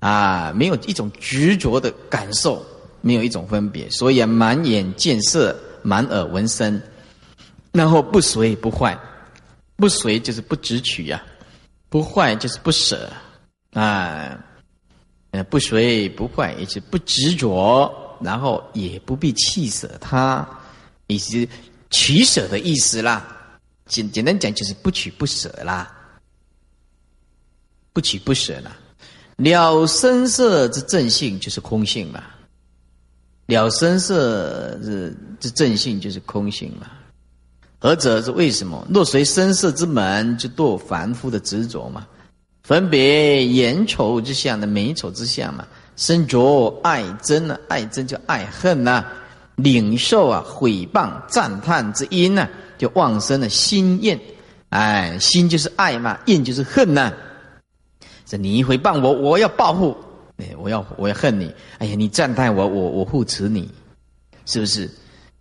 [0.00, 2.64] 啊，没有一种执着的感受，
[3.02, 6.80] 没有一种分别，所以，满眼见色，满耳闻声，
[7.72, 8.98] 然后不随不坏，
[9.76, 11.22] 不随就是不执取呀，
[11.90, 13.10] 不坏就是不舍
[13.74, 14.38] 啊。
[15.32, 20.46] 呃，不随不坏，也是不执着，然后也不必弃舍它，
[21.06, 21.48] 也是
[21.90, 23.36] 取舍的意思啦。
[23.86, 25.90] 简简单讲，就是不取不舍啦，
[27.92, 28.76] 不取不舍啦。
[29.36, 32.24] 了声色之正性就是空性嘛，
[33.46, 36.90] 了声色之之正性就是空性嘛。
[37.78, 38.86] 何者是为什么？
[38.90, 42.06] 若随声色之门，就堕凡夫的执着嘛。
[42.70, 47.58] 分别眼丑之相的美丑之相嘛，身着爱憎呢？
[47.66, 49.04] 爱憎就爱恨呐，
[49.56, 54.16] 领受啊毁谤赞叹之音呢，就妄生了心厌。
[54.68, 57.12] 哎，心就是爱嘛，厌就是恨呐。
[58.24, 59.96] 这你毁谤我，我要报复，
[60.36, 61.52] 哎，我要我要恨你。
[61.78, 63.68] 哎呀，你赞叹我，我我护持你，
[64.46, 64.88] 是不是？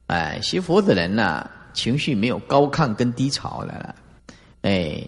[0.08, 3.96] 哎，学佛的人呐，情绪没有高亢跟低潮的了，
[4.64, 5.08] 哎。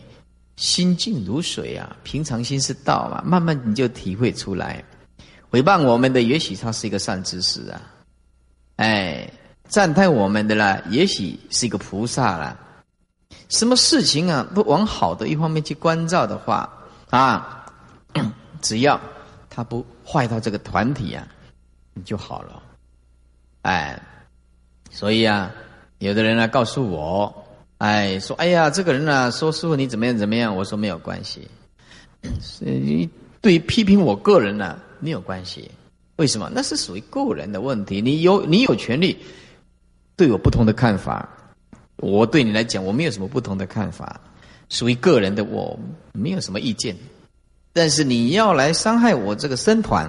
[0.56, 4.84] 心静如水啊，平常心是道嘛，慢慢你就体会出来。
[5.50, 7.82] 诽谤我们的，也许他是一个善知识啊，
[8.78, 9.30] 哎，
[9.68, 12.58] 赞叹我们的啦，也许是一个菩萨啦。
[13.50, 16.70] 什么事情啊，都往好的一方面去关照的话
[17.10, 17.66] 啊，
[18.62, 19.00] 只要
[19.50, 21.28] 他不坏到这个团体啊，
[21.94, 22.62] 你就好了。
[23.64, 24.02] 哎，
[24.90, 25.52] 所以啊，
[26.00, 27.41] 有的人来告诉我。
[27.82, 30.56] 哎，说哎呀，这个人呢，说师傅你怎么样怎么样？
[30.56, 31.48] 我说没有关系，
[32.62, 33.10] 你
[33.42, 35.72] 对于批评我个人呢没有关系。
[36.18, 36.48] 为什么？
[36.54, 38.00] 那是属于个人的问题。
[38.00, 39.18] 你有你有权利
[40.16, 41.28] 对我不同的看法，
[41.96, 44.22] 我对你来讲我没有什么不同的看法，
[44.70, 45.80] 属于个人的，我
[46.14, 46.96] 没有什么意见。
[47.74, 50.08] 但是你要来伤害我这个僧团，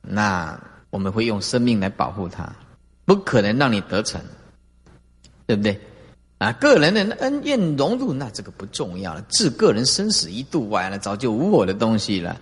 [0.00, 2.52] 那我们会用生命来保护他，
[3.04, 4.20] 不可能让你得逞，
[5.46, 5.80] 对不对？
[6.38, 9.22] 啊，个人的恩怨融入，那这个不重要了。
[9.30, 12.38] 置个人生死一度外了，早就无我的东西了，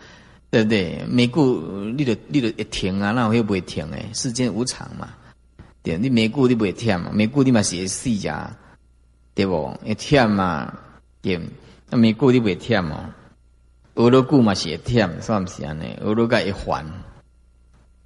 [0.50, 1.04] 对不对？
[1.09, 1.61] 每顾
[1.96, 3.88] 你的你的一停啊，那会不会停？
[3.92, 5.11] 哎，世间无常嘛，
[5.85, 8.57] 对，你每顾你不会停嘛，每顾你嘛是死呀，
[9.33, 9.72] 对不？
[9.85, 10.76] 一停嘛，
[11.22, 11.40] 对，
[11.88, 13.14] 那每顾你不会停嘛，
[13.94, 15.96] 俄罗顾嘛是停，算不是安尼？
[16.00, 16.85] 俄罗盖一环，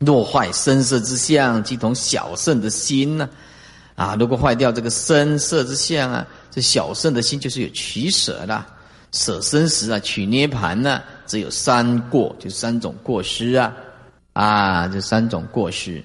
[0.01, 3.31] 若坏声色之相，即同小圣的心呢？
[3.99, 8.65] 啊如果坏掉这个声色之相啊，这小圣的心就是有取舍的，
[9.11, 13.75] 舍生时啊，取涅盘呢，只有三过，就三种过失啊，
[14.35, 16.01] 啊，这三种过失。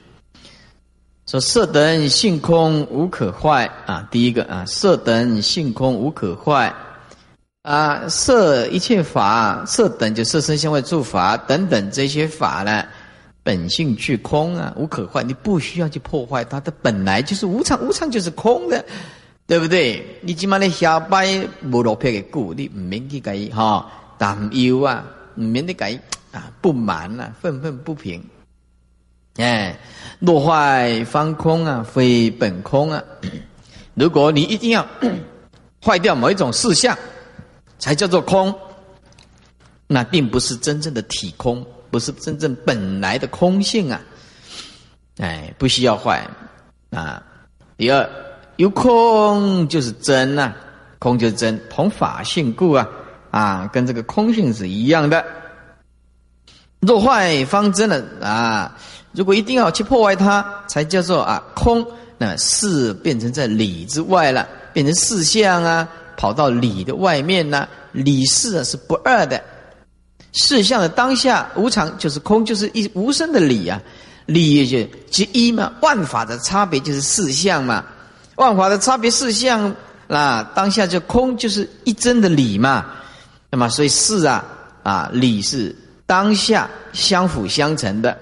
[1.28, 6.74] 说色等性空无可坏啊，第一个啊，色等性空无可坏
[7.62, 12.84] 啊，色一切法，色等就色身相位诸法等等这些法呢。
[13.44, 18.84] 本性具空啊，无可坏，你不需要去破坏它，它本来就是无常，无常就是空的，
[19.46, 20.04] 对不对？
[20.22, 21.28] 你今晚咧下摆
[21.70, 25.04] 无落魄嘅故，你唔免去改哈担忧啊，
[25.36, 26.00] 唔免得改
[26.32, 28.24] 啊不满啊，愤愤不平。
[29.36, 29.78] 哎，
[30.20, 33.04] 落坏方空啊，非本空啊。
[33.96, 34.88] 如果你一定要
[35.84, 36.98] 坏掉某一种事项，
[37.78, 38.54] 才叫做空，
[39.88, 44.02] 那并不是真正的体空，不是真正本来的空性啊。
[45.20, 46.28] 哎，不需要坏
[46.90, 47.22] 啊。
[47.78, 48.10] 第二。
[48.58, 50.54] 有空就是真呐，
[51.00, 52.88] 空就是真，同法性故啊
[53.32, 55.26] 啊，跟这个空性是一样的。
[56.80, 58.78] 若坏方真了啊，
[59.12, 61.86] 如果一定要去破坏它，才叫做啊空。
[62.20, 67.68] 那事变成在理之外了，变成事相啊，跑到理的外面呢。
[67.92, 69.44] 理事啊是不二的，
[70.34, 73.82] 事相的当下无常就是空，就是一无声的理啊。
[74.26, 77.84] 理也就即一嘛，万法的差别就是事相嘛。
[78.36, 79.76] 万法的差别事相，
[80.08, 82.86] 那当下就空，就是一真的理嘛。
[83.50, 84.46] 那么，所以事啊
[84.82, 88.18] 啊理是当下相辅相成的。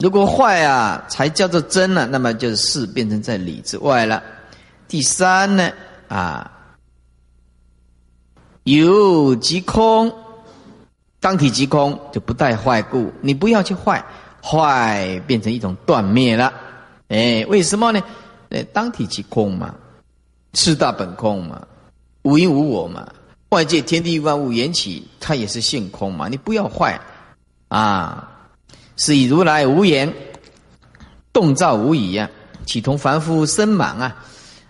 [0.00, 4.22] 如果坏啊，才叫做真了，那么就是事变成在理之外了。
[4.88, 5.70] 第三呢
[6.08, 6.50] 啊，
[8.78, 10.12] 有即空，
[11.18, 13.12] 当体即空，就不带坏故。
[13.20, 14.04] 你不要去坏，
[14.40, 16.52] 坏变成一种断灭了。
[17.08, 18.00] 哎，为什么呢？
[18.50, 19.74] 哎，当体即空嘛，
[20.54, 21.66] 四大本空嘛，
[22.22, 23.08] 无因无我嘛，
[23.48, 26.28] 外界天地万物缘起，它也是性空嘛。
[26.28, 27.00] 你不要坏
[27.68, 28.28] 啊！
[28.96, 30.12] 是以如来无言，
[31.32, 32.30] 动造无疑呀，
[32.66, 34.16] 岂同凡夫生盲啊？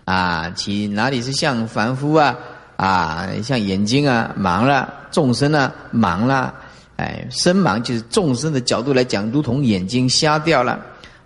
[0.05, 2.35] 啊，其哪里是像凡夫啊？
[2.81, 6.51] 啊，像眼睛啊盲了，众生啊盲了，
[6.95, 10.79] 哎，身盲就是众生的角度来讲，如同眼睛瞎掉了。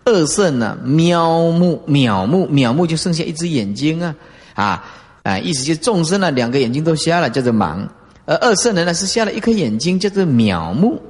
[0.03, 0.77] 二圣呢？
[0.85, 4.13] 渺目渺目渺目，就剩下一只眼睛啊！
[4.53, 4.83] 啊
[5.23, 7.87] 哎，意思就是众生呢，两个眼睛都瞎了，叫做盲；
[8.25, 11.01] 而二圣人呢，是瞎了一颗眼睛，叫做渺目。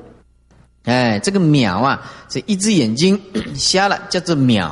[0.83, 3.19] 哎，这个渺啊，这一只眼睛
[3.55, 4.69] 瞎了，叫做渺。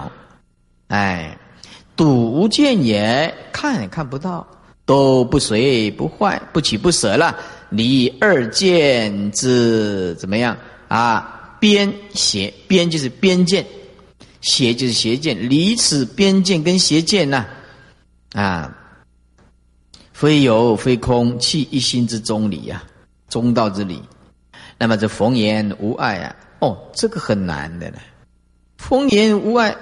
[0.90, 1.36] 哎，
[1.96, 4.46] 睹无见也，看也看不到，
[4.86, 7.38] 都不随不坏，不取不舍了。
[7.70, 11.58] 离二见之怎么样啊？
[11.60, 13.66] 边邪边就是边见。
[14.42, 17.46] 邪就是邪见，离此边见跟邪见呐，
[18.34, 18.78] 啊，
[20.12, 22.84] 非有非空，弃一心之中理呀，
[23.30, 24.02] 中道之理。
[24.78, 28.00] 那么这逢言无碍啊，哦，这个很难的呢。
[28.78, 29.74] 逢言无碍，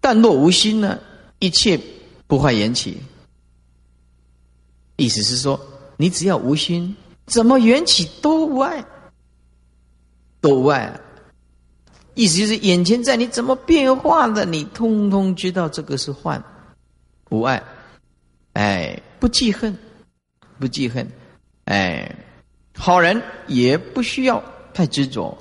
[0.00, 0.98] 但若无心呢，
[1.38, 1.78] 一切
[2.26, 2.98] 不坏缘起。
[4.98, 5.58] 意思是说，
[5.96, 6.94] 你只要无心，
[7.26, 8.84] 怎么缘起都无碍，
[10.40, 11.00] 都无碍。
[12.14, 16.42] 意思就是眼前在你怎么变化的，你通通知道这个是幻，
[17.30, 17.62] 无爱，
[18.54, 19.78] 哎，不记恨，
[20.58, 21.08] 不记恨，
[21.66, 22.12] 哎，
[22.74, 24.42] 好人也不需要
[24.74, 25.38] 太执着，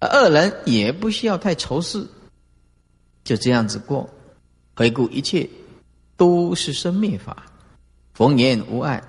[0.00, 2.06] 恶人也不需要太仇视，
[3.24, 4.06] 就这样子过，
[4.76, 5.48] 回顾一切
[6.18, 7.46] 都是生灭法，
[8.20, 9.02] 逢言无碍，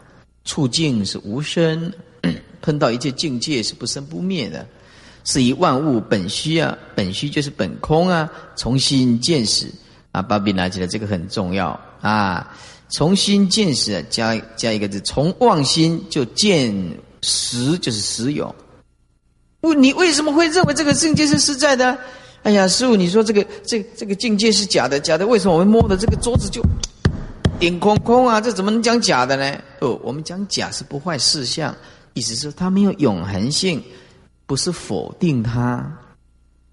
[0.46, 1.92] 处境是无生，
[2.62, 4.66] 碰到一切境界是不生不灭的。
[5.26, 8.32] 是以万物本虚啊，本虚就是本空啊。
[8.56, 9.70] 重新见识
[10.14, 12.56] 啊，芭比拿起来，这个很重要啊。
[12.90, 16.74] 重新见识，加加一个字，从妄心就见
[17.22, 18.56] 实，就是实有。
[19.60, 21.98] 问你为什么会认为这个境界是实在的？
[22.44, 25.28] 哎呀，师傅，你说这个这这个境界是假的，假的？
[25.28, 26.64] 为什么我们摸的这个桌子就
[27.62, 28.42] 顶空空啊？
[28.42, 29.62] 这怎么能讲假的呢？
[29.82, 31.74] 哦，我们讲假是不坏事相，
[32.16, 33.82] 意思是它没有永恒性。
[34.48, 35.96] 不是否定它，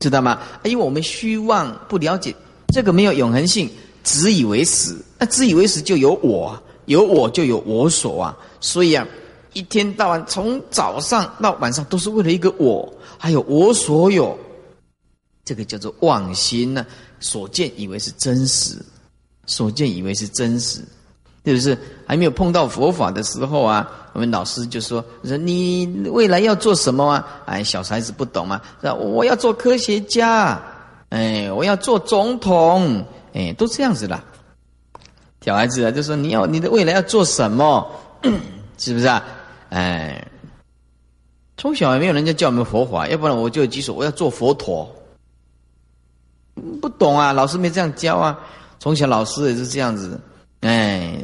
[0.00, 0.40] 知道吗？
[0.64, 2.34] 因为我们虚妄不了解
[2.72, 3.70] 这个没有永恒性，
[4.02, 5.04] 只以为死。
[5.18, 8.34] 那只以为死就有我，有我就有我所啊。
[8.58, 9.06] 所以啊，
[9.52, 14.36] 一天到晚从早上到晚上都是为了一个我，还有我所有，
[15.44, 16.86] 这个叫做妄心呢。
[17.20, 18.76] 所见以为是真实，
[19.48, 20.80] 所见以为是真实。
[21.44, 23.90] 是不是还没有碰到佛法的时候啊？
[24.12, 30.60] 我们老师就说：“说你未来要做什么啊？”哎，小孩子不懂嘛，说我要做科学家，
[31.08, 34.22] 哎，我要做总统，哎，都这样子啦。
[35.40, 37.90] 小孩子啊，就说你要你的未来要做什么？
[38.76, 39.24] 是不是啊？
[39.70, 40.28] 哎，
[41.56, 44.94] 从小也没有人家教我们佛法，要不然我就举手我要做佛陀。
[46.82, 48.38] 不懂啊，老师没这样教啊。
[48.78, 50.20] 从小老师也是这样子，
[50.60, 51.18] 哎。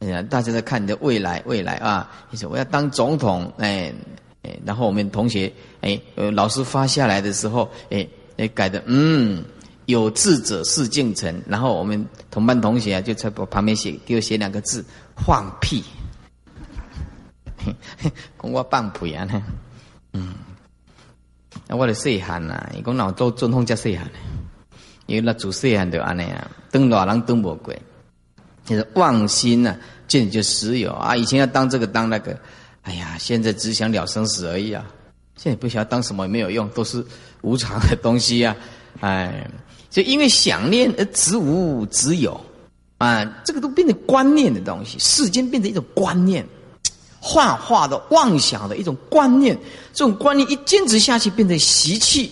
[0.00, 2.08] 哎呀，大家在看你的未来，未来啊！
[2.30, 3.92] 你说我要当总统，哎
[4.44, 6.00] 哎，然后我们同学，哎，
[6.30, 8.06] 老师发下来的时候，哎
[8.36, 9.44] 哎，改的，嗯，
[9.86, 11.42] 有志者事竟成。
[11.48, 14.84] 然后我们同班同学啊，就在我旁边写，给我写两个字：
[15.16, 15.82] 放屁。
[18.40, 19.26] 讲我放屁啊！
[20.14, 20.34] 嗯，
[21.66, 24.08] 啊，我的细汉呐，伊讲脑做中风加细汉，
[25.06, 27.74] 因为那做细汉就安尼啊，当老人当不过，
[28.64, 31.16] 就是妄心呐，见就实有啊。
[31.16, 32.38] 以前要当这个当那个，
[32.82, 34.84] 哎呀，现在只想了生死而已啊。
[35.36, 37.04] 现在不晓得当什么也没有用，都是
[37.42, 38.54] 无常的东西啊。
[39.00, 39.48] 哎，
[39.88, 42.40] 就因为想念而执无执有
[42.98, 46.46] 啊，这个都变成观念的东西，世间变成一种观念。
[47.20, 49.58] 幻化的妄想的一种观念，
[49.92, 52.30] 这种观念一坚持下去，变成习气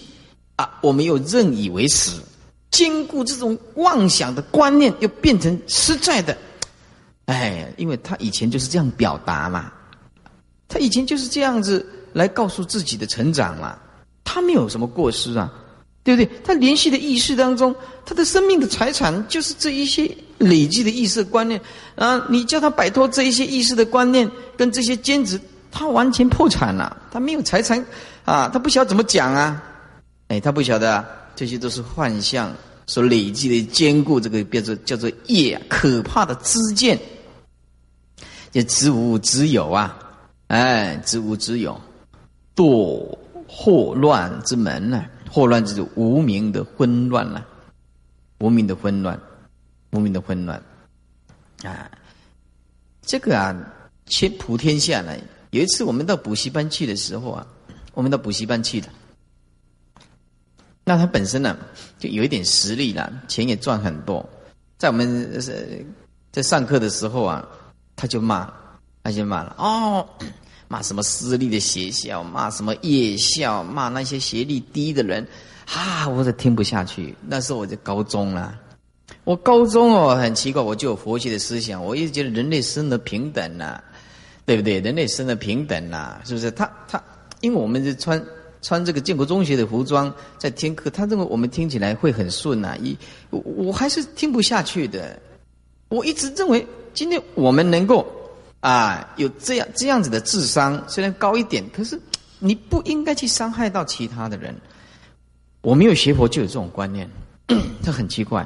[0.55, 0.79] 啊！
[0.81, 2.13] 我们又任以为实，
[2.77, 6.37] 坚固这种妄想的观念，又变成实在的。
[7.25, 9.73] 哎，因为他以前就是这样表达嘛，
[10.69, 13.79] 他以前就是这样子来告诉自己的成长嘛，
[14.25, 15.51] 他没有什么过失啊。
[16.05, 16.31] 对不对？
[16.45, 17.75] 他联系的意识当中，
[18.05, 20.09] 他的生命的财产就是这一些
[20.39, 21.61] 累积的意识观念
[21.97, 22.25] 啊！
[22.29, 25.41] 你叫他摆脱这一些意识的观念跟这些兼职，
[25.73, 26.97] 他完全破产了。
[27.11, 27.85] 他没有财产
[28.25, 29.61] 啊，他不晓得怎么讲啊！
[30.29, 31.05] 哎，他不晓得，啊
[31.35, 32.55] 这些都是幻象
[32.87, 36.99] 所累积的坚固，这个叫做叫做业，可怕的知见，
[38.53, 39.99] 也知无知有啊！
[40.47, 41.81] 哎，知无知有，
[42.55, 43.19] 堕
[43.49, 45.05] 祸乱之门呢？
[45.29, 47.45] 祸乱就是无名的混乱了，
[48.39, 49.21] 无名的混乱，
[49.91, 50.63] 无名的混乱，
[51.65, 51.91] 啊，
[53.03, 53.55] 这个啊，
[54.07, 55.13] 切普天下呢。
[55.51, 57.47] 有一次我们到补习班去的时候啊，
[57.95, 58.89] 我们到补习班去的，
[60.87, 61.59] 那他本身呢
[61.99, 64.27] 就有一点实力了，钱也赚很多，
[64.79, 65.31] 在我们
[66.33, 67.47] 在上课的时候啊，
[67.97, 68.49] 他就骂，
[69.03, 70.09] 他就骂了哦。
[70.69, 75.25] 骂什么私立的学校，骂什么夜校，骂那些学历低的人，
[75.73, 77.15] 啊，我都听不下去。
[77.25, 78.59] 那时候我在高中啦，
[79.23, 83.81] 我高中哦，很奇怪，我就有佛学的思想，我一直觉得人类生的平等呐，
[84.45, 84.81] 对不对？
[84.81, 86.51] 人类生的平等呐，是不是？
[86.51, 87.01] 他他，
[87.41, 88.21] 因为我们是穿
[88.63, 92.97] 穿这个建国中学的服装在听课，他认为我们听起来会很顺呐，一
[93.31, 95.19] 我我还是听不下去的。
[95.89, 98.07] 我一直认为，今天我们能够。
[98.61, 102.01] 啊，有这样这样子的智商，虽然高一点，可是
[102.41, 104.53] 你不应该去伤害到其他的人。
[105.61, 107.09] 我没有学佛就有这种观念，
[107.85, 108.45] 这很奇怪。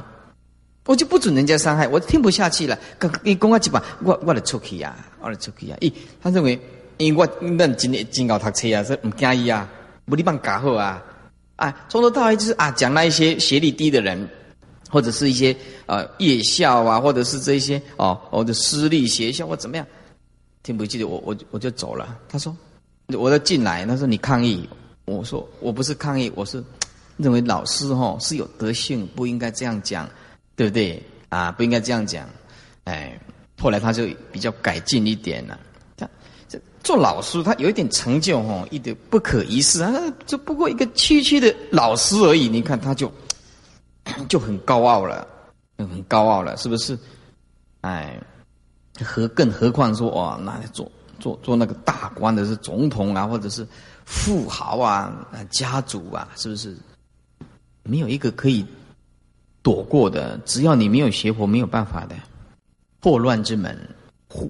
[0.84, 2.78] 我就不准人家伤害，我听不下去了。
[2.98, 5.76] 跟你讲我几把，我我来出去呀，我来出去呀。
[5.80, 5.90] 咦，
[6.20, 6.60] 他认为
[6.98, 9.66] 因为我那今天真搞他车啊，说唔介意啊，
[10.10, 11.02] 不你帮搞好啊。
[11.56, 14.28] 啊，从头到尾就是啊，讲那一些学历低的人，
[14.90, 15.56] 或者是一些
[15.86, 19.86] 呃夜校啊，或者是这些哦，或者私立学校或怎么样。
[20.62, 22.18] 听不记得我我我就走了。
[22.28, 22.54] 他说，
[23.08, 23.86] 我要进来。
[23.86, 24.68] 他说你抗议。
[25.06, 26.62] 我说我不是抗议，我是
[27.16, 30.08] 认为老师哈是有德性，不应该这样讲，
[30.54, 31.50] 对不对啊？
[31.50, 32.28] 不应该这样讲。
[32.84, 33.18] 哎，
[33.58, 35.58] 后来他就比较改进一点了。
[36.82, 39.92] 做老师，他有一点成就哦，一点不可一世啊，
[40.26, 42.48] 就不过一个区区的老师而已。
[42.48, 43.10] 你看他就
[44.28, 45.26] 就很高傲了，
[45.78, 46.98] 很高傲了，是不是？
[47.82, 48.20] 哎。
[49.02, 53.66] 何更何况说哇，那做做做那个大官的是总统啊，或者是
[54.04, 56.76] 富豪啊、家族啊，是不是？
[57.82, 58.66] 没有一个可以
[59.62, 60.36] 躲过的。
[60.44, 62.16] 只要你没有邪佛，没有办法的。
[63.00, 63.74] 祸乱之门，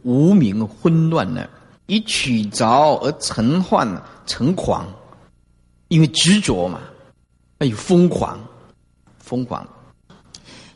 [0.03, 1.49] 无名混乱了，
[1.91, 2.69] 以取着
[3.03, 4.87] 而成幻成狂，
[5.89, 6.81] 因为执着嘛，
[7.59, 8.39] 哎呦疯狂，
[9.19, 9.67] 疯狂。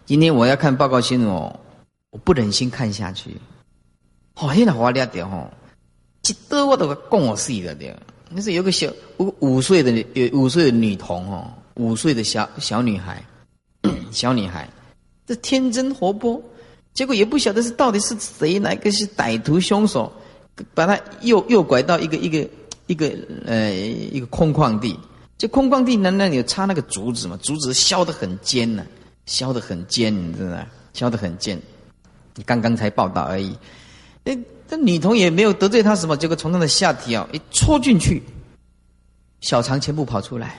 [0.04, 1.60] 今天我要看报告新闻哦，
[2.10, 3.30] 我不忍心看下去。
[4.34, 5.48] 好，现在话了点吼，
[6.28, 7.96] 一多我都讲我死了的。
[8.28, 13.24] 那是有个小五五岁的有五岁的女童哦，五岁的小小女孩，
[14.10, 14.68] 小女孩，
[15.24, 16.42] 这天真活泼，
[16.92, 20.12] 结果也不晓得是到底是谁，哪个是歹徒凶手，
[20.74, 22.48] 把她诱诱拐到一个一个
[22.86, 23.12] 一个
[23.46, 24.98] 呃一个空旷地。
[25.36, 27.38] 这空旷地难道有插那个竹子嘛？
[27.42, 28.86] 竹子削的很尖呢，
[29.26, 30.66] 削的很尖，你知道吗？
[30.92, 31.60] 削的很尖。
[32.36, 33.56] 你刚刚才报道而已。
[34.24, 34.38] 哎，
[34.68, 38.22] 这女童也没有得罪他什么，结果从他的下体啊一戳进去，
[39.40, 40.58] 小肠全部跑出来，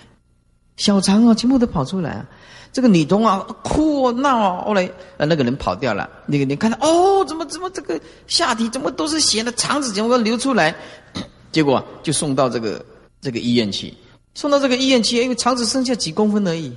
[0.78, 2.30] 小肠啊全部都跑出来啊！
[2.76, 7.98] 这个女童啊哭啊闹啊，后来呃那个人跑掉了，那个你看到哦，怎么怎么这个
[8.28, 10.76] 下体怎么都是血的，肠子怎么流出来？
[11.54, 12.86] 结果就送到这个
[13.22, 13.94] 这个医院去，
[14.34, 16.76] 送到这个医院去，因为肠子剩下几公分而已，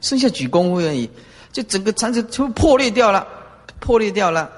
[0.00, 1.06] 剩下几公分而已，
[1.52, 3.28] 就整个肠子全部破裂掉了，
[3.78, 4.50] 破裂掉了。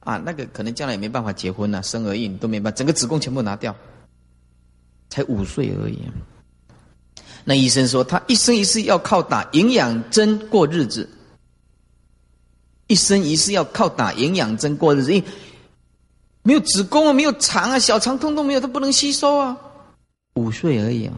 [0.00, 3.74] 啊，那个可能将来也没办法结婚了，生儿育女都没办法，整个子宫全部拿掉，
[5.08, 6.00] 才五岁而已。
[7.44, 11.08] 那医生说，他一生一世要靠打营养针过日子，
[12.86, 15.28] 一生一世要靠打营养针过日子，因为
[16.42, 19.56] 没有子宫啊，没有肠啊，小肠通通没有，他不能吸收啊。
[20.34, 21.14] 五岁而已啊，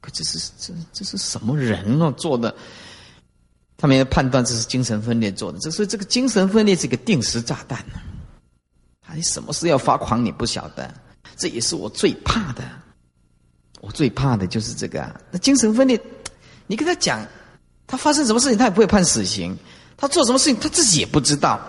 [0.00, 2.54] 可这是这这是什么人哦做的？
[3.76, 8.00] 他们要判断这是精神分裂做的，这是这个精神分裂是个定时炸弹呢。
[9.00, 10.92] 他什么事要发狂你不晓得，
[11.36, 12.62] 这也是我最怕的。
[13.80, 15.20] 我最怕的就是这个啊！
[15.30, 15.98] 那精神分裂，
[16.66, 17.26] 你跟他讲，
[17.86, 19.56] 他发生什么事情他也不会判死刑，
[19.96, 21.60] 他做什么事情他自己也不知道。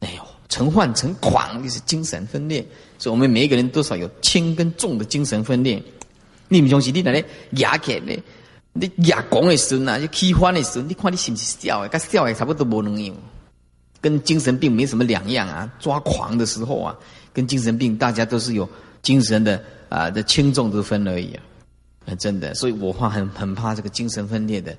[0.00, 2.66] 哎呦，成患成狂就是精神分裂。
[2.98, 5.82] 所以我们每一个人多少有轻跟重的精神分裂。
[6.48, 8.18] 你们兄弟，你那里牙起来，
[8.72, 11.88] 你牙讲的时候呐，就气欢的时候，你看你是不是笑的？
[11.88, 13.14] 跟笑的差不多无能用，
[14.00, 15.70] 跟精神病没什么两样啊！
[15.78, 16.96] 抓狂的时候啊，
[17.32, 18.66] 跟精神病大家都是有
[19.02, 21.42] 精神的啊的轻重之分而已啊。
[22.16, 24.76] 真的，所以我怕很很怕这个精神分裂的，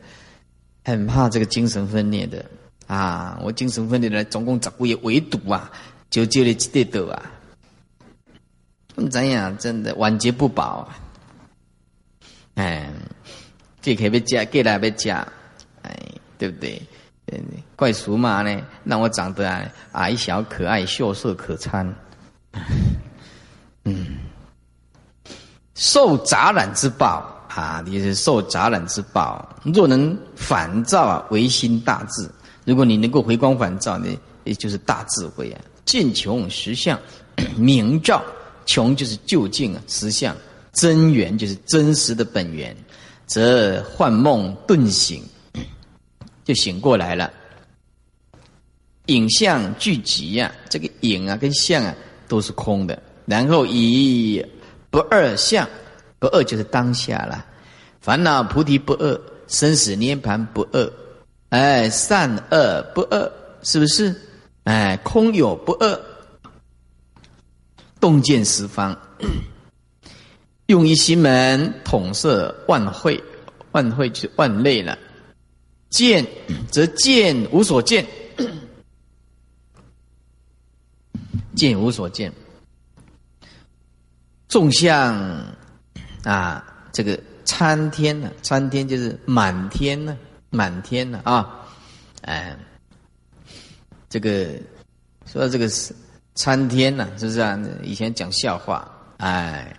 [0.84, 2.44] 很怕这个精神分裂的
[2.88, 3.40] 啊！
[3.44, 5.72] 我精神分裂的总共十几个围堵啊，
[6.10, 7.32] 就接了几对斗啊！
[9.12, 9.58] 怎样？
[9.58, 11.00] 真的晚节不保啊！
[12.56, 12.92] 哎，
[13.82, 15.26] 这可别加，给来别加，
[15.84, 15.96] 哎，
[16.38, 16.82] 对不对？
[17.76, 21.94] 怪属马呢，让我长得矮小可爱、秀色可餐，
[23.86, 24.18] 嗯。
[25.80, 29.48] 受杂染之报啊，也是受杂染之报。
[29.64, 32.30] 若能反照啊，唯心大智。
[32.66, 34.08] 如果你能够回光返照呢，
[34.44, 35.62] 也就是大智慧啊。
[35.86, 37.00] 见穷实相，
[37.56, 38.22] 明照
[38.66, 40.36] 穷就是究竟啊，实相
[40.74, 42.76] 真源就是真实的本源，
[43.26, 45.24] 则幻梦顿醒，
[46.44, 47.32] 就醒过来了。
[49.06, 51.96] 影像聚集呀，这个影啊跟像啊
[52.28, 54.46] 都是空的，然后以。
[54.90, 55.68] 不二相，
[56.18, 57.46] 不二就是当下了。
[58.02, 60.94] 烦恼菩提不二，生死涅盘不二。
[61.50, 63.32] 哎，善恶不二，
[63.64, 64.16] 是不是？
[64.64, 66.00] 哎，空有不二，
[68.00, 68.98] 洞见十方，
[70.68, 73.24] 用一心门统摄万会，
[73.72, 74.98] 万会就万类了。
[75.90, 76.26] 见
[76.70, 78.06] 则见无所见，
[81.56, 82.32] 见无所见。
[84.50, 85.16] 众相
[86.24, 90.18] 啊，这个参天呢，参天就是满天呢，
[90.50, 91.66] 满天呢啊，
[92.24, 92.58] 哎，
[94.10, 94.48] 这个
[95.28, 95.94] 说这个是
[96.34, 97.58] 参天呢，是不是啊？
[97.84, 99.78] 以前讲笑话，哎，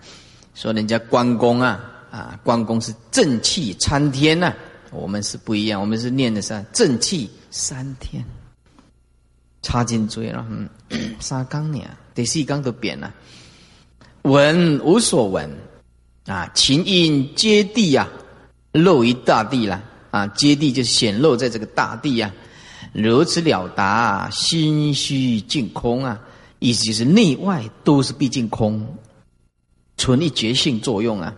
[0.55, 1.81] 说人家关公啊，
[2.13, 4.55] 啊，关公是正气参天呐，
[4.93, 8.25] 我们是不一样，我们是念的是正气三天，
[9.63, 10.69] 插进嘴了，嗯，
[11.19, 13.13] 三缸呢，第四缸都扁了。
[14.23, 15.51] 闻无所闻，
[16.27, 18.07] 啊，琴音接地呀，
[18.73, 22.31] 露于大地了，啊，接地就显露在这个大地呀，
[22.93, 26.21] 如此了达，心虚净空啊，
[26.59, 28.87] 意思就是内外都是毕竟空，
[29.97, 31.35] 存一觉性作用啊，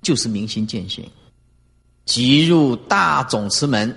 [0.00, 1.04] 就是明心见性，
[2.06, 3.94] 即入大总持门，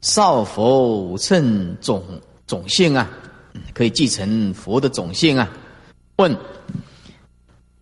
[0.00, 2.02] 少佛乘总
[2.46, 3.06] 总性啊，
[3.74, 5.46] 可以继承佛的总性啊，
[6.16, 6.34] 问。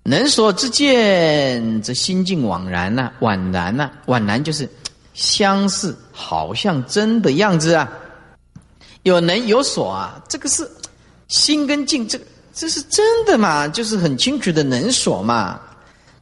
[0.07, 4.69] 能所之见，则心境惘然呐，惘然呐，惘然就是
[5.15, 7.91] 相似，好像真的样子啊。
[9.05, 10.71] 有能有所啊，这个是
[11.29, 13.67] 心跟境，这个这是真的嘛？
[13.67, 15.59] 就是很清楚的能所嘛。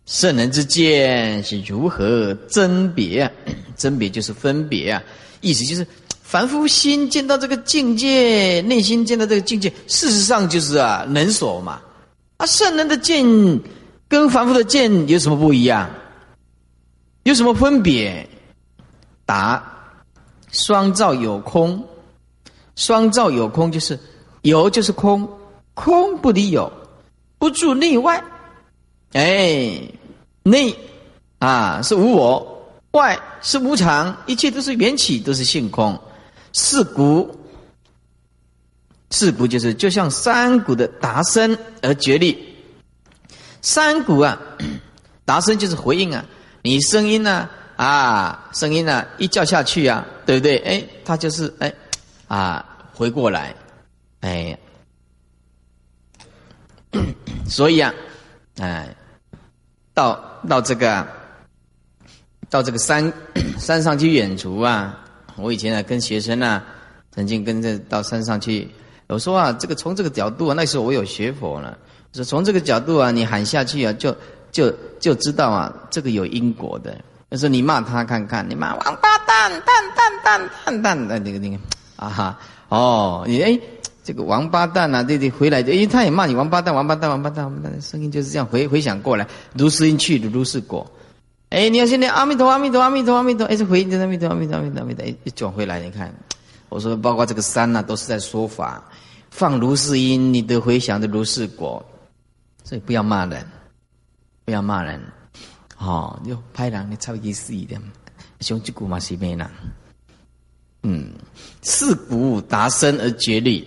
[0.07, 3.23] 圣人之见是如何甄别？
[3.23, 3.31] 啊
[3.77, 5.03] 甄别就是分别啊，
[5.41, 5.85] 意思就是
[6.23, 11.81] 凡夫心见到这个境界，内心见到这个境界，事实上就是啊能所嘛。
[12.43, 13.25] 啊，圣人的见
[14.09, 15.89] 跟凡夫的见有什么不一样？
[17.23, 18.29] 有什么分别？
[19.25, 19.63] 答：
[20.51, 21.87] 双照有空，
[22.75, 23.97] 双照有空就是
[24.41, 25.29] 有就是空，
[25.75, 26.73] 空不离有，
[27.39, 28.21] 不住内外。
[29.13, 29.81] 哎，
[30.43, 30.77] 内
[31.39, 35.97] 啊是无我，外是无常，一切都是缘起，都是性空。
[36.53, 37.31] 是故。
[39.13, 42.57] 四股就是就像山谷的达声而决力，
[43.61, 44.41] 山谷啊，
[45.27, 46.25] 达声就是回应啊，
[46.63, 47.47] 你声音呢
[47.77, 50.57] 啊，声音呢一叫下去啊，对不对？
[50.61, 51.71] 哎，他就是哎
[52.27, 53.55] 啊回过来，
[54.21, 54.59] 哎，
[57.47, 57.93] 所以啊，
[58.61, 58.97] 哎，
[59.93, 61.07] 到到这个
[62.49, 63.13] 到这个山
[63.59, 65.05] 山上去远足啊，
[65.37, 66.63] 我以前呢跟学生呢
[67.15, 68.67] 曾经跟着到山上去。
[69.13, 71.77] 我说啊，这个从这个角度啊，那时候我有学佛了。
[72.15, 74.15] 说从这个角度啊，你喊下去啊，就
[74.51, 76.97] 就就知道啊，这个有因果的。
[77.31, 81.57] 他说你骂他看看，你骂王八蛋蛋蛋蛋蛋蛋的那个那个
[81.97, 82.39] 啊哈
[82.69, 83.59] 哦，你哎
[84.05, 90.91] 这个王八蛋啊，对对，回来因为他也骂你王八蛋王八蛋王八蛋王八蛋，声音就是这样回回响过来，如是因去如是果。
[91.51, 96.13] 哎，你要现在阿弥陀阿弥陀阿弥陀阿弥陀，哎，是回应的阿弥陀阿弥陀阿弥陀阿弥陀，哎，转回来你看，
[96.69, 98.83] 我说包括这个山呐，都是在说法，
[99.33, 101.83] 放如是因，你得回想的如是果，
[102.63, 103.45] 所以不要骂人，
[104.45, 105.01] 不要骂人。
[105.79, 107.81] 哦，就拍人，你超意思一点，
[108.41, 109.51] 兄弟股嘛是咩人？
[110.83, 111.13] 嗯，
[111.63, 113.67] 四股达生而绝力，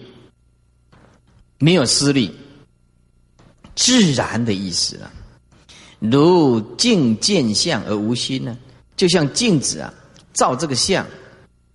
[1.57, 2.31] 没有私利，
[3.75, 5.11] 自然的意思啊。
[5.99, 8.55] 如镜见相而无心呢？
[8.95, 9.91] 就像镜子啊，
[10.31, 11.03] 照这个相，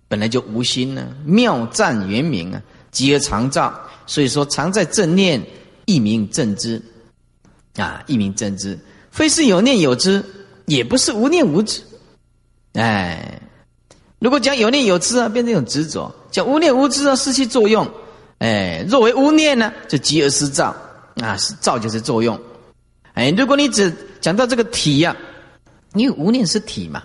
[0.07, 1.13] 本来就无心呢。
[1.25, 3.73] 妙赞圆明啊，即而常照，
[4.05, 5.41] 所以说常在正念，
[5.85, 6.81] 一名正知
[7.77, 8.77] 啊，一名正知。
[9.11, 10.23] 非是有念有知，
[10.65, 11.81] 也不是无念无知。
[12.73, 13.41] 哎，
[14.19, 17.89] 如果讲有念有知啊，变成一种执着；讲无念无知啊，失去作用。
[18.39, 20.75] 哎，若为无念呢，就即而失照
[21.15, 22.39] 啊，是照就是作用。
[23.13, 25.15] 哎，如果你只讲到这个体呀，
[25.93, 27.03] 因为无念是体嘛。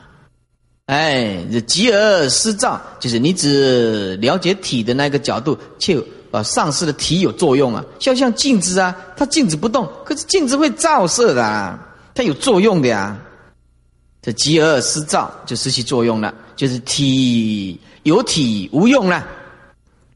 [0.87, 7.85] 哎，这即而失照，就是你只了解体的那个角度，却啊丧失了体有作用啊。
[7.99, 11.45] 像像镜子啊，它镜子不动，可是镜子会照射的。
[11.45, 11.79] 啊。
[12.15, 13.15] 它有作用的呀，
[14.23, 19.23] 这极而失照就失去作用了，就是体有体无用了，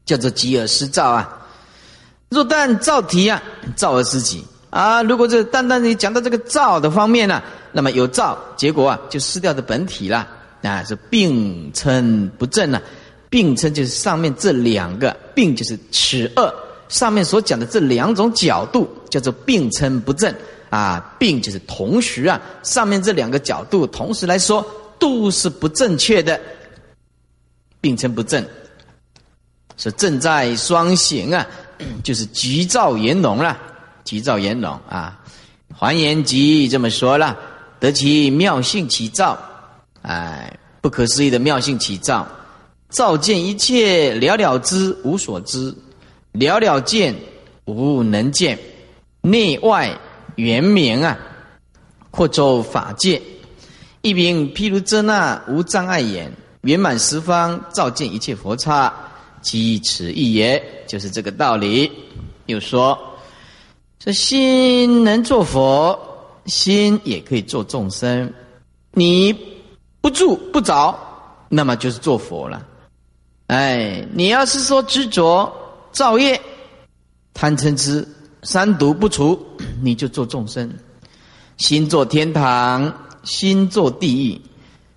[0.03, 1.45] 叫做极而失照啊。
[2.29, 3.43] 若但照体啊，
[3.75, 5.03] 照而失己啊。
[5.03, 10.27] 如果这单单你讲到这个照的方面呢，那么有照，结果啊就失掉的本体了
[10.61, 12.81] 啊，是并称不正了。
[13.29, 16.53] 并称就是上面这两个并就是尺二
[16.89, 20.33] 上面所讲的这两种角度叫做并称不正。
[20.69, 24.65] 啊，并就是同时啊，上面这两个角度同时来说
[24.97, 26.39] 都是不正确的，
[27.81, 28.41] 并称不正，
[29.75, 31.45] 是正在双行啊，
[32.05, 33.57] 就是急躁圆融了，
[34.05, 35.19] 急躁圆融啊，
[35.75, 37.37] 还原集这么说了，
[37.77, 39.37] 得其妙性起照，
[40.01, 42.27] 哎，不可思议的妙性起照，
[42.89, 45.75] 照见一切了了之无所知，
[46.33, 47.15] 了了见
[47.65, 48.57] 无能见，
[49.21, 49.97] 内外。
[50.37, 51.19] 圆明啊，
[52.09, 53.21] 或周法界，
[54.01, 56.31] 一名譬如遮那无障碍眼，
[56.61, 58.91] 圆满十方，照见一切佛刹，
[59.41, 61.91] 即此一也，就是这个道理。
[62.45, 62.97] 又说，
[63.99, 65.99] 这心能做佛，
[66.45, 68.33] 心也可以做众生。
[68.93, 69.35] 你
[70.01, 70.97] 不住不着，
[71.47, 72.65] 那么就是做佛了。
[73.47, 75.53] 哎，你要是说执着
[75.91, 76.41] 造业，
[77.33, 78.07] 贪嗔痴。
[78.43, 79.39] 三毒不除，
[79.83, 80.67] 你就做众生；
[81.57, 82.91] 心做天堂，
[83.23, 84.41] 心做地狱，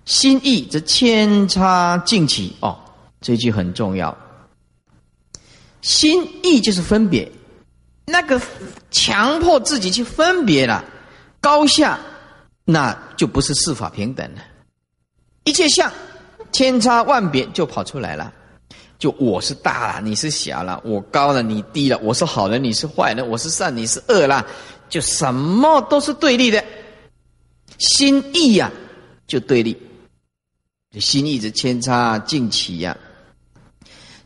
[0.05, 2.55] 心意则千差尽起。
[2.61, 2.75] 哦，
[3.21, 4.17] 这句很重要。
[5.83, 7.31] 心意就是分别，
[8.05, 8.41] 那个
[8.89, 10.83] 强迫自己去分别了
[11.39, 11.99] 高下，
[12.63, 14.41] 那就不是四法平等了。
[15.45, 15.91] 一切相
[16.51, 18.33] 千差万别，就跑出来了。
[18.97, 24.45] 就我是大了，你是小了；我高了，你低了；我是好人，你是坏人；我是善，你是恶啦。
[24.89, 26.63] 就什么都是对立的，
[27.77, 28.71] 心意呀，
[29.27, 29.77] 就对立。
[30.99, 32.95] 心意则千差尽起呀。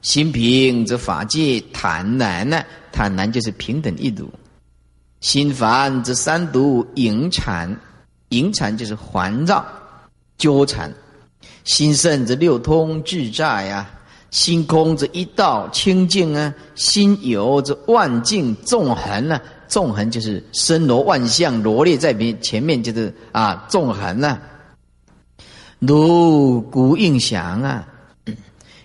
[0.01, 4.30] 心平则法界坦然呢，坦然就是平等一如。
[5.20, 7.78] 心烦则三毒萦缠，
[8.30, 9.65] 萦缠就是环绕、
[10.38, 10.93] 纠缠。
[11.70, 13.88] 心盛则六通自在呀。
[14.32, 24.39] 心空则一道清净啊，心有则万境纵横啊，纵横就是身罗万象罗列在面前面，就是啊纵横啊，
[25.80, 27.88] 如古印祥啊，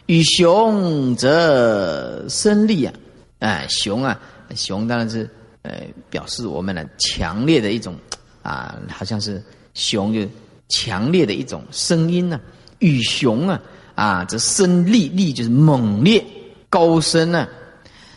[0.07, 2.95] 与雄则生力啊，
[3.41, 4.19] 哎雄啊
[4.55, 5.29] 雄当然是
[5.61, 7.95] 呃表示我们的强烈的一种
[8.43, 9.43] 啊，好像是
[9.75, 10.27] 雄就
[10.71, 12.41] 强烈的一种声音呢，
[12.79, 13.61] 与雄啊。
[13.95, 16.25] 啊，这深利利就是猛烈
[16.69, 17.47] 高深呢。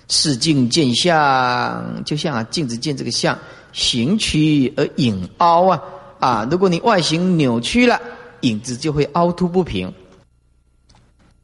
[0.10, 3.38] 视镜见相，就像啊镜子见这个相，
[3.74, 5.84] 形曲而影凹啊
[6.20, 6.48] 啊！
[6.50, 8.00] 如果你外形扭曲了，
[8.42, 9.94] 影子就会凹凸不平。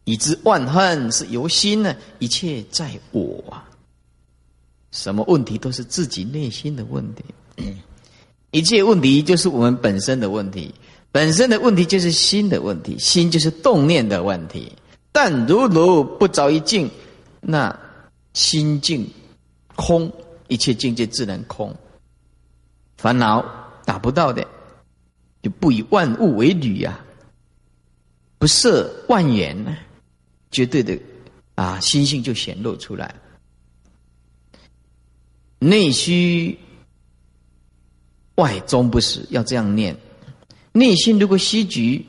[0.06, 3.68] 以知万恨是由心呢，一切在我啊。
[4.92, 7.76] 什么问题都是自己内心的问题，
[8.52, 10.74] 一切问题就是我们本身的问题。
[11.14, 14.74] 本身的问题就是心的问题，心就是动念的问题。
[15.12, 16.90] 但如如不着一境，
[17.40, 17.80] 那
[18.34, 19.08] 心境
[19.76, 20.12] 空，
[20.48, 21.74] 一切境界自然空。
[22.98, 23.46] 烦恼
[23.86, 24.44] 达不到的，
[25.44, 27.00] 就不以万物为侣呀，
[28.40, 29.78] 不设万缘呢，
[30.50, 30.98] 绝对的
[31.54, 33.14] 啊，心性就显露出来。
[35.60, 36.58] 内虚
[38.34, 39.96] 外终不实，要这样念。
[40.74, 42.04] 内心如果虚局，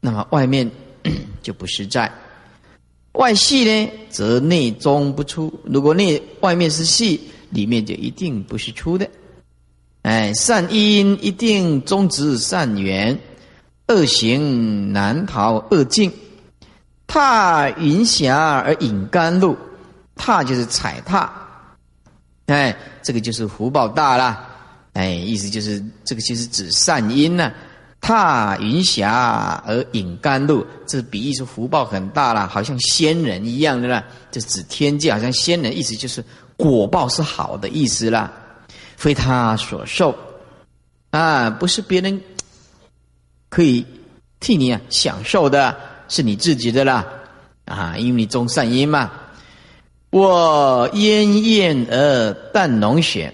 [0.00, 0.70] 那么外面
[1.42, 2.08] 就不实在；
[3.12, 5.52] 外细呢，则内中不出。
[5.64, 9.08] 如果内外面是细，里面就一定不是出的。
[10.02, 13.18] 哎，善因一定终止善缘，
[13.88, 16.12] 恶行难逃恶境。
[17.06, 19.56] 踏云霞而引甘露，
[20.14, 21.32] 踏就是踩踏。
[22.46, 24.46] 哎，这个就是福报大了。
[24.92, 27.52] 哎，意思就是这个就是指善因呢。
[28.04, 34.04] 踏云霞而引甘露，这比喻是福报很大了，好像仙人一样的啦。
[34.30, 36.22] 这指天界，好像仙人，意思就是
[36.58, 38.30] 果报是好的意思啦，
[38.98, 40.14] 非他所受
[41.12, 42.20] 啊，不是别人
[43.48, 43.86] 可以
[44.38, 45.74] 替你啊享受的，
[46.06, 47.06] 是你自己的啦
[47.64, 49.10] 啊，因为你种善因嘛。
[50.10, 53.32] 我烟焰而淡浓血，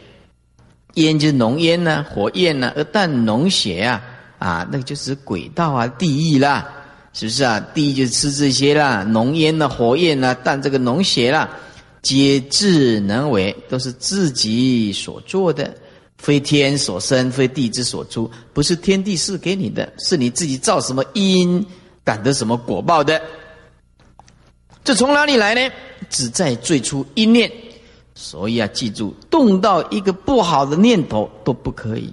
[0.94, 4.00] 烟就是浓烟呢，火焰呢，而淡浓血啊，
[4.40, 6.66] 啊，那个就是轨道啊，地狱啦，
[7.12, 7.60] 是不是啊？
[7.74, 11.48] 地狱就是吃这些啦，浓烟呢，火焰呢，淡这个脓血啦，
[12.00, 15.74] 皆智能为，都是自己所做的，
[16.16, 21.62] 非天所生，非地之所出，不是天地赐给你的，是你自己造什么因，
[22.02, 23.20] 感得什么果报的。
[24.82, 25.60] 这从哪里来呢？
[26.08, 27.52] 只在最初一念，
[28.14, 32.10] 所以啊，记住，动到一个不好的念头都不可以，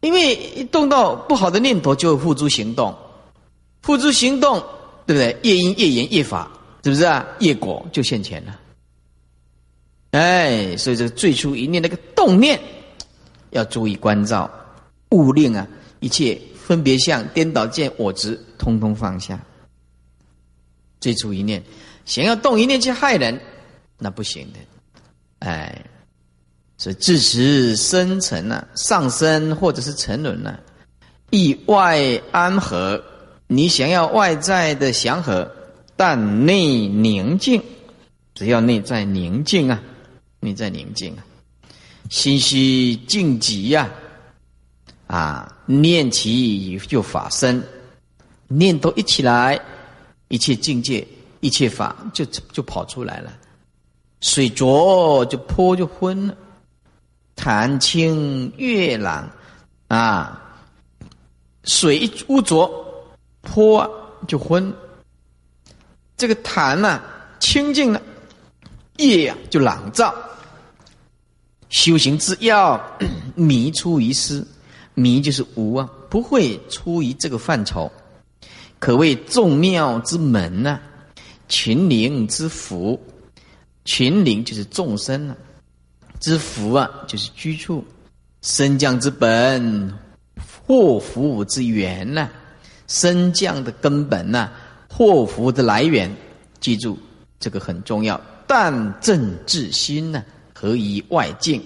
[0.00, 2.96] 因为一动到不好的念头就会付诸行动，
[3.82, 4.62] 付诸行动，
[5.06, 5.36] 对不对？
[5.42, 6.50] 越因、越缘、越法，
[6.84, 7.26] 是不是啊？
[7.40, 8.60] 业果就现前了。
[10.12, 12.60] 哎，所以这个最初一念那个动念，
[13.50, 14.50] 要注意关照，
[15.10, 15.66] 勿令啊
[16.00, 19.38] 一切分别相、颠倒见、我执，通通放下。
[21.00, 21.62] 最初一念，
[22.04, 23.40] 想要动一念去害人，
[23.98, 24.58] 那不行的，
[25.40, 25.84] 哎，
[26.78, 30.58] 所以自持深沉啊，上升或者是沉沦呢，
[31.30, 32.00] 意外
[32.30, 33.02] 安和，
[33.48, 35.50] 你想要外在的祥和，
[35.96, 37.62] 但内宁静，
[38.34, 39.82] 只要内在宁静啊，
[40.40, 41.20] 内在宁静啊，
[42.08, 43.90] 心虚静极呀，
[45.06, 47.62] 啊，念起就法身，
[48.46, 49.60] 念头一起来。
[50.30, 51.08] 一切境界，
[51.40, 52.22] 一切法就
[52.52, 53.32] 就跑出来了，
[54.20, 56.36] 水浊就泼就昏了，
[57.38, 59.30] 潭清月朗，
[59.86, 60.42] 啊，
[61.62, 62.68] 水一污浊，
[63.42, 63.88] 泼
[64.26, 64.74] 就昏。
[66.16, 67.00] 这个潭呢
[67.38, 68.02] 清净了，
[68.96, 70.12] 夜呀就朗照。
[71.68, 72.98] 修行之要，
[73.36, 74.44] 迷出于思，
[74.94, 77.90] 迷就是无啊，不会出于这个范畴。
[78.80, 80.80] 可谓众妙之门呐，
[81.48, 83.00] 群灵之福，
[83.84, 85.36] 群灵就是众生啊，
[86.20, 87.84] 之福啊就是居处，
[88.42, 89.92] 升降之本，
[90.66, 92.28] 祸福之源呐，
[92.86, 94.50] 升降的根本呐，
[94.88, 96.14] 祸福的来源，
[96.60, 96.98] 记住
[97.38, 98.20] 这个很重要。
[98.46, 101.62] 但正自心呢，何以外境，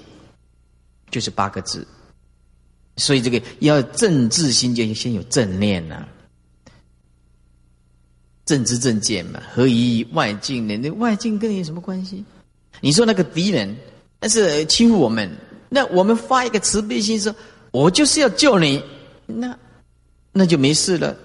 [1.10, 1.86] 就是八个字。
[2.96, 6.06] 所以这个要正自心，就先有正念呐。
[8.44, 10.76] 正知正见嘛，何以外境呢？
[10.76, 12.24] 那外境跟你有什么关系？
[12.80, 13.74] 你说那个敌人，
[14.22, 15.28] 但是欺负我们，
[15.68, 17.34] 那我们发一个慈悲心，说
[17.72, 18.80] 我就是要救你，
[19.26, 19.58] 那
[20.30, 21.16] 那就没事了，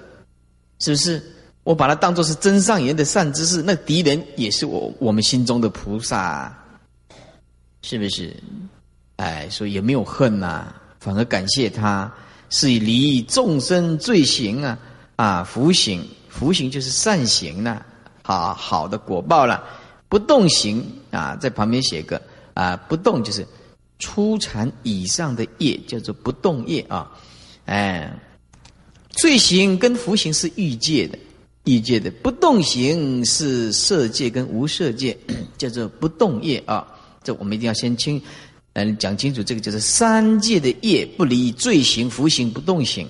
[0.79, 1.21] 是不是？
[1.63, 6.51] 我把它当做是真上缘的善知识，那敌人也是我我们心中的菩萨，
[7.83, 8.35] 是不是？
[9.17, 12.11] 哎，所以也没有恨呐，反而感谢他，
[12.49, 14.79] 是以离众生罪行啊
[15.17, 16.03] 啊福行。
[16.29, 17.81] 福行就是善行呐，
[18.23, 19.63] 好好的果报了。
[20.09, 22.19] 不动行啊，在旁边写个
[22.57, 23.45] 啊，不动就是
[23.99, 27.11] 初禅以上的业，叫做不动业啊。
[27.65, 28.11] 哎，
[29.11, 31.19] 罪行跟福行是欲界的，
[31.65, 35.15] 欲界的不动行是色界跟无色界，
[35.55, 36.87] 叫做不动业啊。
[37.23, 38.19] 这我们一定要先清，
[38.73, 43.07] 嗯，讲清楚这个就是三界的业不离罪行、福行、不动行。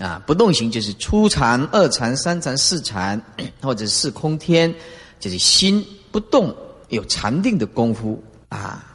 [0.00, 3.22] 啊，不动行就是初禅、二禅、三禅、四禅，
[3.62, 4.74] 或者是空天，
[5.20, 6.52] 就是心不动，
[6.88, 8.92] 有禅定的功夫啊。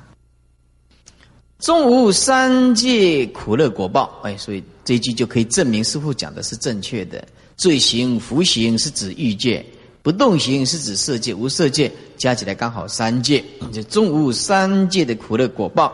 [1.59, 7.23] 中无三界苦乐果报，哎，所以这一句就可以证明师傅讲的是正确的。
[7.55, 9.63] 罪行、福行是指欲界，
[10.01, 15.93] 不动行是指色界、无色界，加起来刚好三界，就中无三界的苦乐果报。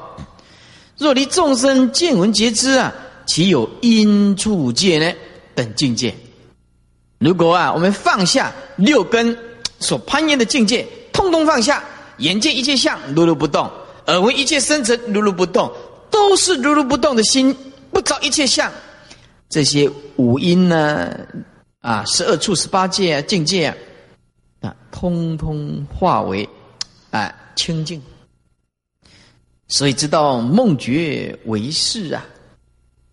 [0.98, 2.94] 若离众生见闻觉知啊，
[3.26, 5.14] 岂有因处界呢？
[5.54, 6.16] 等境界。
[7.20, 9.38] 如果啊，我们放下六根
[9.80, 10.88] 所攀岩的境界，
[11.18, 11.84] 通通放下，
[12.20, 13.70] 眼见一切相如如不动，
[14.06, 15.70] 耳闻一切声尘如如不动，
[16.12, 17.56] 都是如如不动的心，
[17.92, 18.72] 不着一切相。
[19.50, 21.12] 这些五音呢，
[21.82, 23.76] 啊，十二处十八界啊，境界
[24.62, 26.48] 啊，通通化为
[27.10, 28.00] 啊清净。
[29.68, 32.24] 所以知道梦觉为事啊，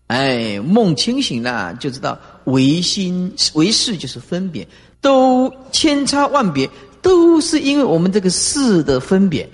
[0.07, 4.67] 哎，梦清醒了就知道唯心为事就是分别，
[5.01, 6.69] 都千差万别，
[7.05, 9.47] 都是因为我们这个事的分别，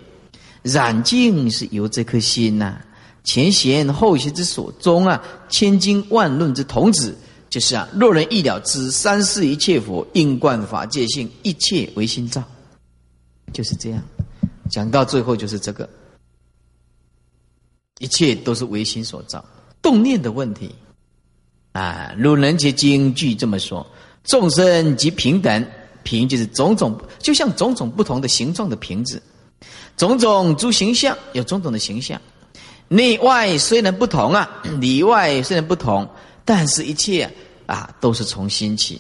[0.64, 2.78] 染净是由这颗心呐，
[3.26, 7.14] 前贤后贤之所终啊，千经万论之童子，
[7.50, 12.42] 就是啊，若人意了知三世一切佛应观法界性，一切唯心造，
[13.52, 14.02] 就是这样，
[14.70, 15.90] 讲到最后就是这个。
[18.00, 19.44] 一切都是唯心所造，
[19.82, 20.74] 动念的问题。
[21.74, 22.14] 啊！
[22.18, 23.86] 如人杰经句这么说：
[24.24, 25.66] 众生即平等，
[26.04, 29.22] 瓶就是种种，就像种种不同的形状的瓶子，
[29.98, 32.20] 种种诸形象有种种的形象，
[32.88, 36.08] 内外虽然不同啊， 里外虽然不同，
[36.44, 37.30] 但是一切
[37.66, 39.00] 啊都是从心起。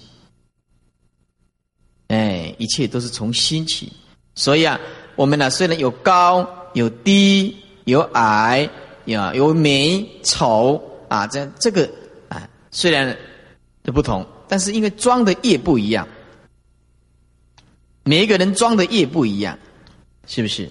[2.07, 3.91] 哎，一切都是从心起，
[4.35, 4.79] 所以啊，
[5.15, 8.69] 我们呢虽然有高有低有矮。
[9.05, 10.79] 呀，有美丑
[11.09, 11.89] 啊，这这个
[12.29, 13.17] 啊，虽然
[13.83, 16.07] 的不同，但是因为装的业不一样，
[18.03, 19.57] 每一个人装的业不一样，
[20.27, 20.69] 是不是？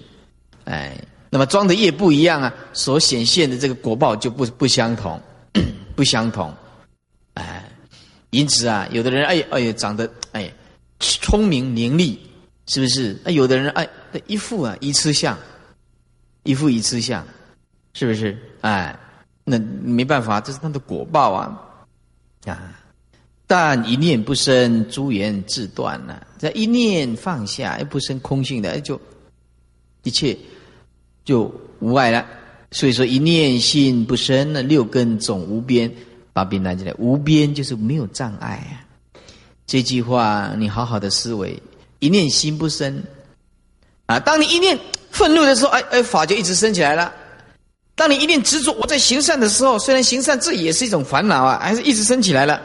[0.65, 0.97] 哎，
[1.29, 5.19] 那么装的业不一样啊，所显现的这个果报就不不相同，
[5.95, 6.53] 不相同。
[7.35, 7.63] 哎，
[8.31, 10.51] 因此啊，有的人哎哎长得哎
[10.99, 12.17] 聪明伶俐，
[12.67, 13.17] 是不是？
[13.23, 13.87] 那，有的人哎
[14.27, 15.37] 一副啊一吃相，
[16.43, 17.25] 一副一吃相。
[17.93, 18.37] 是不是？
[18.61, 18.97] 哎，
[19.43, 21.61] 那没办法，这是他的果报啊！
[22.45, 22.79] 啊，
[23.53, 26.25] 但一念不生，诸缘自断了。
[26.37, 28.97] 在一念放下，又不生空性的，就
[30.03, 30.37] 一切
[31.25, 32.25] 就无碍了。
[32.71, 35.91] 所以说，一念心不生，那六根总无边。
[36.31, 38.87] 把边拿起来，无边就是没有障碍啊！
[39.67, 41.61] 这句话你好好的思维：
[41.99, 43.03] 一念心不生
[44.05, 44.17] 啊！
[44.17, 44.79] 当你一念
[45.09, 47.13] 愤怒的时候，哎哎，法就一直升起来了。
[47.95, 52.61] 当你一念执着我在行善的时候，虽然行善这也是一种烦恼啊，还是一直升起来了。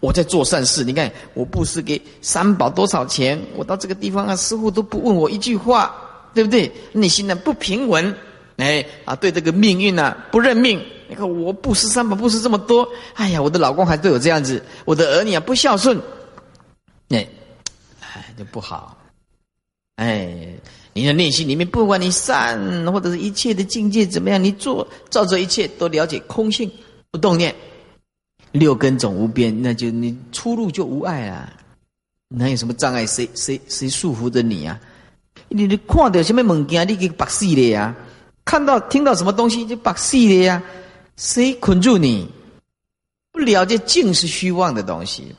[0.00, 3.40] 我在做善事，你看我布施给三宝多少钱？
[3.54, 5.94] 我到这个地方啊，师傅都不问我一句话，
[6.34, 6.72] 对不对？
[6.92, 8.14] 内心呢不平稳，
[8.56, 10.82] 哎啊，对这个命运呢不认命。
[11.08, 16.00] 你看我布施三宝布施这么多，哎呀，我的老公还对我这样子，我的儿女啊不孝顺，
[17.10, 17.28] 哎，
[18.00, 18.96] 哎就不好，
[19.96, 20.54] 哎。
[20.92, 26.68] 你的内心里面，不管你善或者是一切的境界怎么样，你做照着一切都了解空性，
[27.12, 27.54] 不动念，
[28.52, 31.52] 六根总无边，那就你出入就无碍啊！
[32.28, 33.06] 哪有什么障碍？
[33.06, 34.80] 谁谁谁束缚着你啊？
[35.48, 37.94] 你你看到什么物件，你给绑死的呀？
[38.44, 40.62] 看到听到什么东西就绑死的呀？
[41.16, 42.28] 谁捆住你？
[43.32, 45.34] 不了解净是虚妄的东西，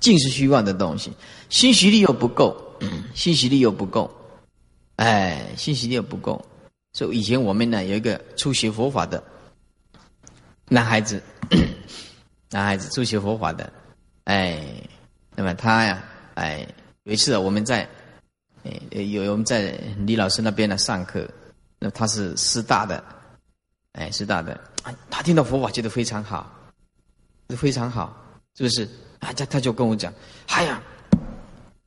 [0.00, 1.12] 净是虚妄的东西，
[1.48, 2.56] 信息力又不够，
[3.14, 4.10] 信息力又不够。
[4.96, 6.44] 哎，信息力又不够，
[6.92, 9.22] 所以以前我们呢有一个初学佛法的
[10.68, 11.22] 男孩子，
[12.50, 13.72] 男孩子初学佛法的，
[14.24, 14.62] 哎，
[15.34, 16.02] 那么他呀，
[16.34, 16.66] 哎，
[17.04, 17.88] 有一次我们在，
[18.64, 21.28] 哎，有我们在李老师那边呢上课，
[21.78, 23.02] 那他是师大的，
[23.92, 24.58] 哎，师大的，
[25.10, 26.50] 他听到佛法觉得非常好，
[27.48, 28.16] 非常好，
[28.54, 28.84] 是不是？
[29.18, 30.12] 啊，他他就跟我讲，
[30.48, 30.80] 哎呀，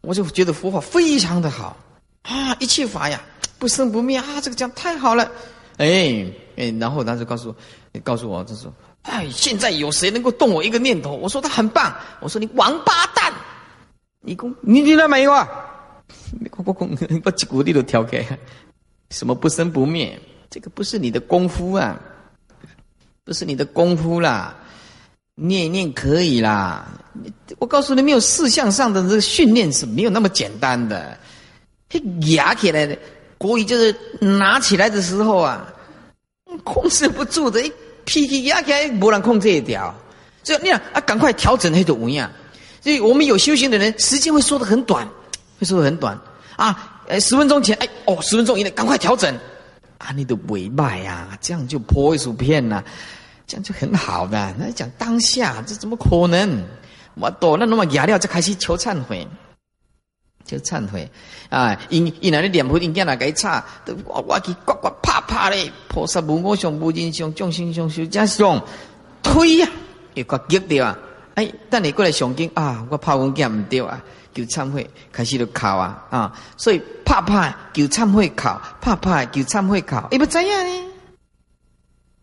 [0.02, 1.78] 我就觉得佛法非常的好。
[2.24, 3.22] 啊，一切法呀，
[3.58, 4.42] 不生不灭啊！
[4.42, 5.32] 这个讲太好了，
[5.78, 7.48] 哎哎，然后他就告诉
[7.94, 8.72] 我，告诉我，他说
[9.10, 13.34] ：“哎，现在有谁能够动我一个念头？”我说：“他很棒。”我说：“你王八蛋，
[14.22, 15.48] 你公你听到没有啊？
[16.40, 18.26] 你公公公把几股力都挑开，
[19.10, 20.20] 什么不生不灭？
[20.50, 22.00] 这个不是你的功夫啊，
[23.24, 24.56] 不是你的功夫啦，
[25.36, 26.88] 念一念可以啦。
[27.58, 31.18] 我告诉你，没有四项上的这个训练是没有那么简单的。”
[32.36, 32.96] 压起来的，
[33.40, 35.74] 国语就是拿起来的时候啊，
[36.64, 37.74] 控制不住的，一
[38.06, 39.94] 脾气压起来，没人控制一条。
[40.44, 42.30] 所以你想啊，赶快调整那种模样。
[42.82, 45.08] 所以我们有修行的人，时间会说的很短，
[45.60, 46.18] 会说的很短
[46.56, 47.02] 啊。
[47.08, 49.36] 呃，十分钟前，哎，哦，十分钟以内赶快调整
[49.98, 52.84] 啊，你的尾巴呀，这样就破一薯片呐，
[53.48, 54.54] 这样就很好的。
[54.58, 56.64] 那讲当下，这怎么可能？
[57.16, 59.28] 我多那那么压料就开始求忏悔。
[60.46, 61.10] 就忏悔
[61.50, 61.80] 啊！
[61.90, 63.64] 因因那咧念佛，因囝来给差，
[64.06, 65.72] 我我去呱呱啪啪咧！
[65.88, 68.60] 菩萨无我相，无人相，众生相，修家相，
[69.22, 69.70] 推呀，
[70.16, 70.98] 又个激掉啊！
[71.36, 76.34] 哎，等你过来上经啊，我拍阮囝唔对啊，求忏悔，开始就哭啊啊！
[76.58, 78.50] 所以啪啪求忏悔哭，
[78.82, 80.92] 啪啪求忏悔哭，伊不知影呢？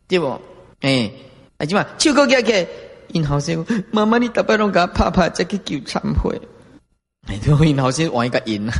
[0.08, 0.40] 对不？
[0.80, 1.12] 哎，
[1.58, 2.66] 哎，即嘛手高举起，
[3.08, 6.40] 因后生妈妈，你特别拢甲拍拍，再去求忏悔。
[7.26, 8.74] 哎，对，因后生换一个因啊，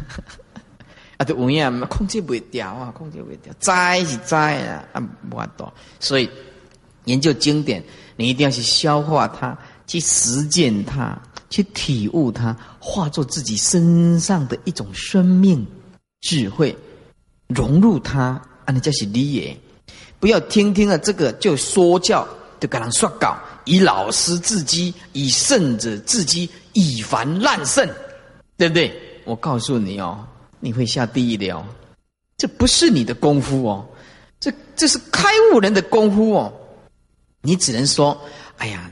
[1.18, 5.70] 啊，都有影控制不掉啊，控制不掉，灾是灾啊，啊，无法度。
[5.98, 6.30] 所以
[7.06, 7.82] 研究经典，
[8.16, 11.18] 你一定要去消化它，去实践它，
[11.50, 15.66] 去体悟它，化作自己身上的一种生命
[16.20, 16.76] 智慧，
[17.48, 19.56] 融入它，啊，那叫是理也。
[20.18, 22.26] 不要听听了这个就说教，
[22.58, 27.88] 就给人说稿，以老师自居，以圣者自居，以凡滥圣，
[28.56, 28.92] 对不对？
[29.24, 30.24] 我告诉你哦，
[30.60, 31.64] 你会下地狱的哦，
[32.36, 33.84] 这不是你的功夫哦，
[34.38, 36.52] 这这是开悟人的功夫哦。
[37.42, 38.18] 你只能说，
[38.58, 38.90] 哎呀，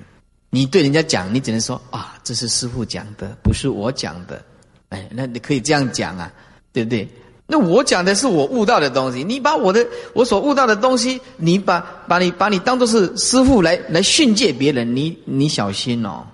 [0.50, 4.44] 你对人家讲，你只能说啊，这是师傅讲的，不是我讲的。
[4.90, 6.32] 哎，那你可以这样讲啊，
[6.72, 7.08] 对不对？
[7.46, 16.24] 那我讲的是我悟到的东西，你把我的我所悟到的东西，你把把你把你当做是师傅来来训诫别人，你你小心哦，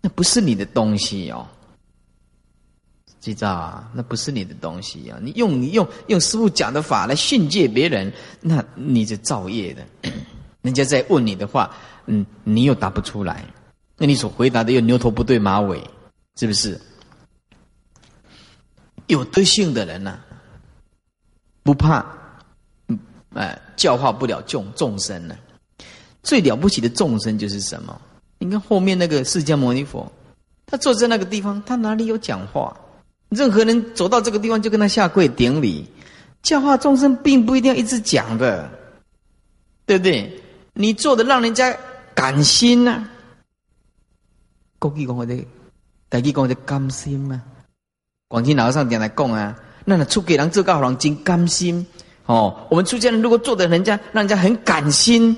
[0.00, 1.46] 那不是你的东西哦，
[3.22, 3.88] 知道啊？
[3.94, 5.16] 那不是你的东西啊！
[5.22, 10.10] 你用你用用师傅讲的法来训诫别人，那你就造业的。
[10.60, 11.72] 人家在问你的话，
[12.06, 13.44] 嗯，你又答不出来，
[13.96, 15.80] 那你所回答的又牛头不对马尾，
[16.36, 16.80] 是不是？
[19.06, 20.18] 有德性的人呢？
[21.62, 22.04] 不怕，
[22.88, 22.98] 嗯，
[23.34, 25.36] 哎，教化不了众众生呢。
[26.24, 28.00] 最了不起的众生就是什么？
[28.38, 30.10] 你看后面那个释迦牟尼佛，
[30.66, 32.76] 他坐在那个地方，他哪里有讲话？
[33.34, 35.88] 任何人走到这个地方就跟他下跪顶礼。
[36.42, 38.70] 教化众生并不一定要一直讲的，
[39.86, 40.40] 对不对？
[40.74, 41.76] 你做的让人家
[42.14, 43.08] 感心呐。
[44.78, 45.36] 国语讲我的，
[46.08, 47.42] 大语讲的甘心嘛。
[48.28, 49.56] 广西老和尚点来讲啊。
[49.84, 51.86] 那出给人做告人真甘心
[52.26, 52.66] 哦。
[52.70, 55.36] 我们出家人如果做的人家让人家很感心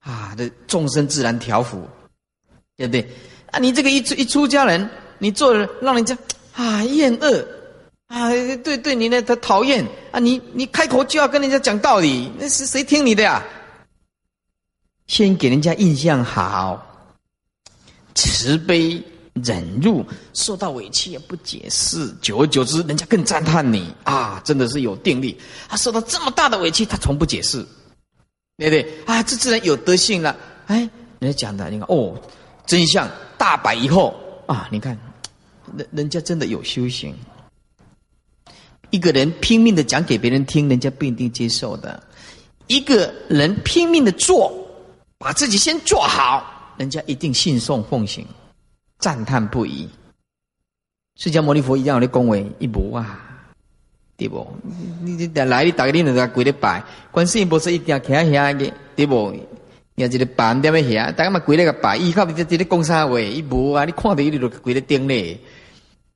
[0.00, 1.88] 啊，这众生自然调伏，
[2.76, 3.08] 对不对？
[3.50, 4.88] 啊，你这个一出一出家人，
[5.22, 6.18] 你做的让人家
[6.52, 7.46] 啊厌恶
[8.08, 8.28] 啊，
[8.64, 13.40] 对对你呢他讨厌啊，你你开口就要跟人家讲道理，那是谁听你的呀？
[15.06, 16.84] 先给人家印象好，
[18.16, 19.00] 慈悲。
[19.42, 20.04] 忍辱，
[20.34, 24.38] 受到委屈也不解释，久而久之，人家更赞叹你啊！
[24.44, 25.40] 真的是有定力。
[25.70, 27.66] 他受到这么大的委屈，他从不解释，
[28.58, 28.94] 对不对？
[29.06, 30.36] 啊，这自然有德性了。
[30.66, 30.86] 哎，
[31.18, 32.14] 人家讲的，你看哦，
[32.66, 34.14] 真相大白以后
[34.46, 34.98] 啊，你看，
[35.76, 37.14] 人人家真的有修行。
[38.90, 41.98] 一个人拼命的讲给别人听，人家不一定接受的；
[42.66, 44.52] 一个人拼命的做，
[45.18, 48.26] 把自己先做好，人家一定信送奉行。
[48.98, 49.88] 赞叹不已，
[51.16, 53.18] 释迦牟尼佛一样的恭维一无啊，
[54.16, 54.46] 对不？
[55.02, 59.34] 你你来你大家你两个跪咧拜，观世音菩萨一定徛遐个，对不？
[59.94, 63.20] 也一个板点样遐，大家嘛跪咧个板，依靠你这这咧讲啥话？
[63.20, 65.38] 一无啊，你看到伊就跪咧顶咧。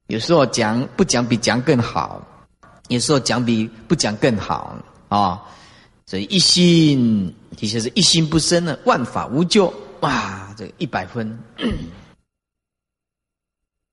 [0.07, 2.23] 有时候讲不讲比讲更好，
[2.89, 4.77] 有时候讲比不讲更好
[5.09, 5.43] 啊。
[6.07, 11.39] 所以一心其实是一心不生呢，万法无救哇，这一百分。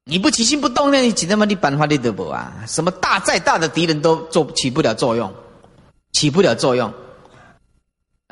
[0.05, 2.63] 你不起心不动，那你几他妈的办法你都无啊？
[2.67, 5.34] 什么大再大的敌人都做起不了作用，
[6.11, 6.93] 起不了作用。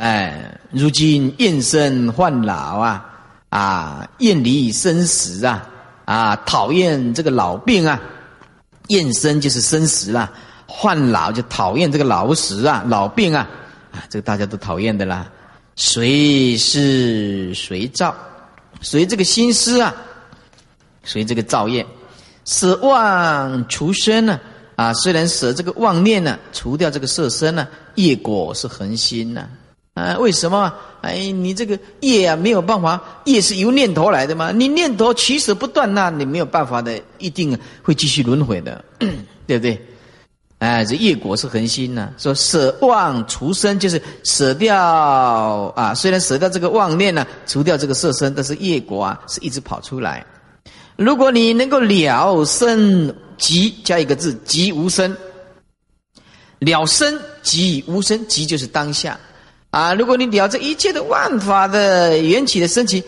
[0.01, 3.05] 哎，如今厌生患老啊，
[3.49, 5.69] 啊，厌离生死啊，
[6.05, 8.01] 啊，讨厌这个老病啊，
[8.87, 10.31] 厌生就是生死啦，
[10.65, 13.47] 患老就讨厌这个老死啊，老病啊，
[13.91, 15.29] 啊，这个大家都讨厌的啦。
[15.75, 18.15] 随是随造，
[18.81, 19.95] 随这个心思啊。
[21.03, 21.85] 随这个造业，
[22.45, 24.39] 舍妄除身呢？
[24.75, 29.47] 啊，虽然舍这个妄念呢，除掉这个色身呢，业果是恒心呢。
[29.93, 30.73] 啊，为什么？
[31.01, 34.51] 哎，你这个业啊，没有办法，业是由念头来的嘛。
[34.51, 38.83] 你念头取舍不断，那你没有办法的，一定会继续轮回的，
[39.47, 39.79] 对不对？
[40.59, 42.13] 哎，这业果是恒心呢。
[42.19, 44.77] 说舍妄除身，就是舍掉
[45.75, 45.93] 啊。
[45.93, 50.25] 虽然舍掉这个妄念呢，除掉这个色身，但是业果啊，是一直跑出来。
[50.97, 55.17] 如果你能够了生即加一个字即无生，
[56.59, 59.19] 了生即无生，即就是当下
[59.71, 59.93] 啊！
[59.93, 63.03] 如果你了这一切的万法的缘起的升起，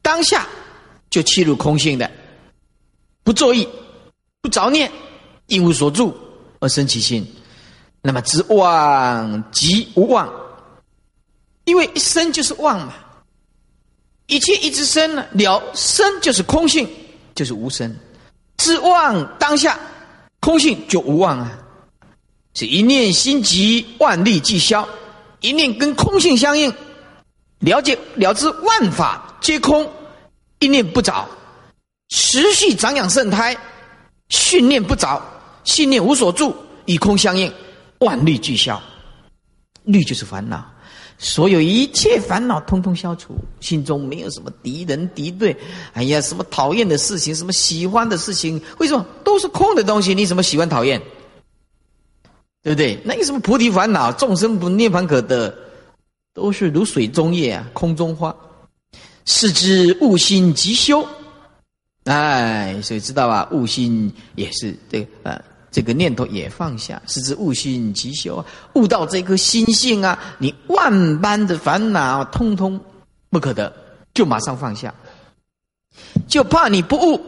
[0.00, 0.46] 当下
[1.10, 2.10] 就切入空性的，
[3.22, 3.68] 不作意，
[4.40, 4.90] 不着念，
[5.48, 6.16] 一无所住
[6.60, 7.26] 而生其心。
[8.00, 10.32] 那么知妄即无妄，
[11.64, 12.94] 因为一生就是妄嘛，
[14.26, 16.88] 一切一直生了，了生就是空性，
[17.34, 17.94] 就是无生。
[18.58, 19.78] 知妄当下
[20.38, 21.58] 空性就无妄啊，
[22.54, 24.88] 是一念心即万力即消，
[25.44, 26.72] 一念跟空性相应，
[27.58, 29.86] 了解了知万法皆空，
[30.58, 31.28] 一念不着，
[32.08, 33.54] 持续长养圣胎，
[34.30, 35.22] 训练不着，
[35.62, 37.52] 信念无所住，与空相应。
[37.98, 38.82] 万虑俱消，
[39.84, 40.64] 虑就是烦恼，
[41.18, 45.54] 所有一切烦恼通通消除，心中没有什么敌人敌对，
[45.92, 50.14] 哎呀，什么讨厌的事情，什么喜欢的事情，为什么都是空的东西？
[50.14, 50.98] 你怎么喜欢讨厌？
[52.64, 52.98] 对不对？
[53.04, 54.10] 那有什么菩提烦恼？
[54.10, 55.54] 众生不涅槃可得，
[56.32, 58.34] 都是如水中叶啊，空中花。
[59.26, 61.06] 是知悟心即修，
[62.04, 63.48] 哎，所以知道吧？
[63.52, 65.40] 悟心也是这个啊。
[65.70, 68.46] 这个念头也放下，是知悟心即修啊！
[68.74, 72.80] 悟到这颗心性啊，你万般的烦恼通通
[73.28, 73.74] 不可得，
[74.14, 74.94] 就马上放下。
[76.28, 77.20] 就怕你不悟，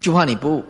[0.00, 0.64] 就怕你不悟。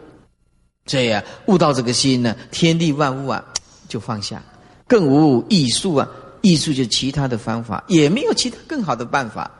[0.84, 3.42] 这样，悟到这个心呢，天地万物啊，
[3.88, 4.42] 就放下，
[4.86, 6.08] 更无艺术啊，
[6.40, 9.50] 艺术就是其他的方法，也没有其他更好的办法。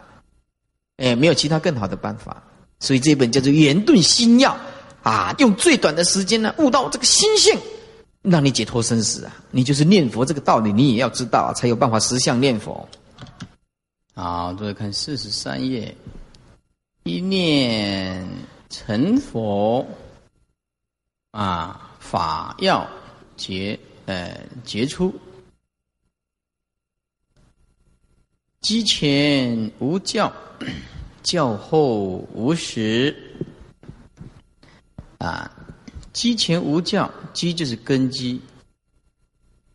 [0.96, 2.42] 哎，没有其他更好的办法，
[2.80, 4.52] 所以这本叫做《圆顿心要》。
[5.02, 7.56] 啊，用最短的时间呢，悟到这个心性，
[8.22, 9.36] 让你解脱生死啊！
[9.52, 12.88] 你就是念佛这个道理，你也要知道，啊才有办法实相念佛。
[14.16, 15.96] 好，再看四十三页，
[17.04, 18.26] 一念
[18.68, 19.86] 成佛，
[21.30, 22.84] 啊，法要
[23.36, 25.14] 结，呃，杰出，
[28.60, 30.32] 机前无教，
[31.22, 33.14] 教后无实。
[35.18, 35.50] 啊，
[36.12, 38.40] 机前无教，机就是根基。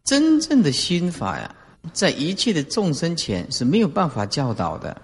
[0.03, 1.55] 真正的心法呀，
[1.91, 5.01] 在一切的众生前是没有办法教导的。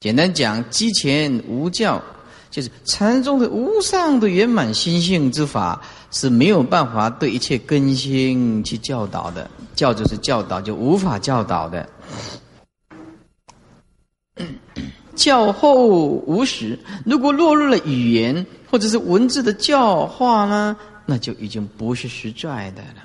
[0.00, 2.02] 简单讲，机前无教，
[2.50, 5.82] 就是禅宗的无上的圆满心性之法
[6.14, 9.50] 是没有办法对一切更新去教导的。
[9.74, 11.86] 教就是教导，就无法教导的。
[15.14, 18.46] 教后无实，如果落入了语言。
[18.70, 23.04] 或者是文字的教化呢，那就已经不是实在的了，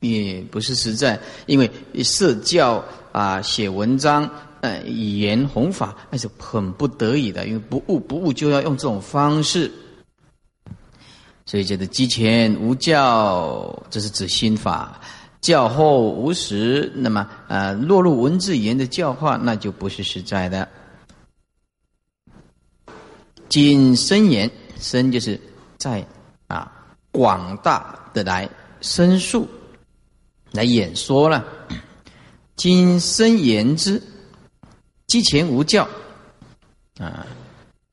[0.00, 1.70] 也不是实在，因为
[2.02, 2.82] 设教
[3.12, 4.26] 啊，写文章，
[4.62, 9.70] 呃，语言弘法，那是很不得已的，因为不悟不悟就要用这种方式，
[11.46, 14.98] 所以叫做机前无教，这是指心法；
[15.40, 20.68] 教后无实，那么呃，落入文字言的教化，那就不是实在的。
[23.48, 25.38] 今深言，深就是
[25.76, 26.04] 在
[26.46, 26.72] 啊
[27.12, 28.48] 广大的来
[28.80, 29.46] 申述，
[30.52, 31.44] 来演说了。
[32.56, 34.02] 今深言之，
[35.06, 35.86] 机前无教
[36.98, 37.26] 啊，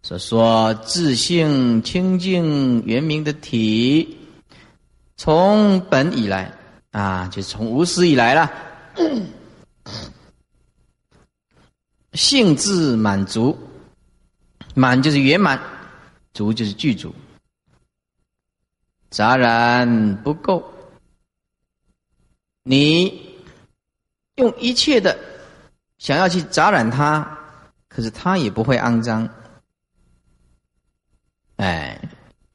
[0.03, 4.17] 所说自性清净圆明的体，
[5.15, 6.51] 从本以来
[6.91, 8.51] 啊，就从无始以来了，
[12.13, 13.57] 性质满足。
[14.73, 15.59] 满就是圆满，
[16.33, 17.13] 足就是具足，
[19.09, 20.63] 杂然不够。
[22.63, 23.35] 你
[24.35, 25.17] 用一切的
[25.97, 27.37] 想要去杂染它，
[27.89, 29.29] 可是它也不会肮脏。
[31.61, 32.01] 哎，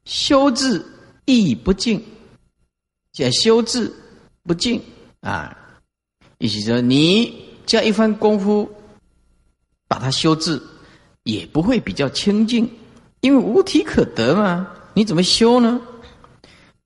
[0.03, 0.85] 修治
[1.23, 2.03] 亦不净，
[3.13, 3.89] 叫修治
[4.43, 4.81] 不净
[5.21, 5.57] 啊。
[6.39, 8.69] 意思说，你加一番功夫，
[9.87, 10.61] 把它修治。
[11.23, 12.69] 也不会比较清净，
[13.19, 14.65] 因为无体可得嘛。
[14.93, 15.81] 你怎么修呢？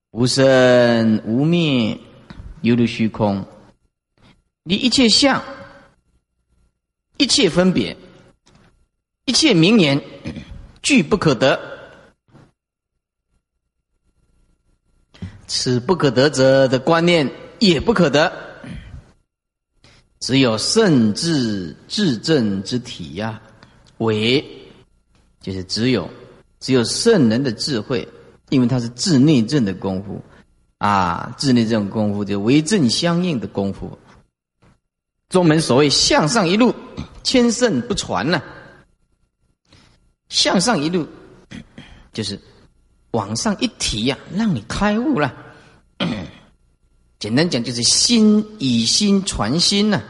[0.10, 1.96] 无生无灭，
[2.62, 3.46] 犹如虚空。
[4.64, 5.44] 你一切相，
[7.18, 7.96] 一切分别，
[9.26, 10.02] 一切名言，
[10.82, 11.81] 俱不可得。
[15.54, 17.30] 此不可得者的观念
[17.60, 18.32] 也不可得。
[20.22, 23.42] 只有圣智至正之体呀。
[23.98, 24.44] 为，
[25.42, 26.10] 就是只有
[26.62, 28.08] 只有圣人的智慧，
[28.50, 30.24] 因为他是智内证的功夫
[30.78, 34.00] 啊，智内证功夫就为正相应的功夫。
[35.28, 36.74] 宗门所谓向上一路，
[37.24, 38.42] 千圣不传呢。
[40.30, 41.06] 向上一路，
[42.14, 42.40] 就是
[43.12, 45.34] 往上一提呀，让你开悟了。
[47.20, 50.02] 简单讲，就是心以心传心呐。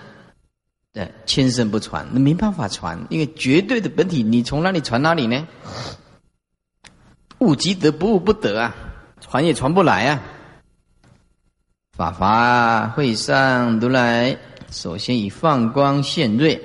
[0.94, 5.48] 对，千声不传，那没办法传，因为绝对的本体，你从哪里传哪里呢？
[7.40, 8.76] 物即得，不悟不得啊，
[9.20, 10.22] 传也传不来啊。
[11.92, 14.38] 法华会上如来
[14.70, 16.62] 首先以放光现瑞，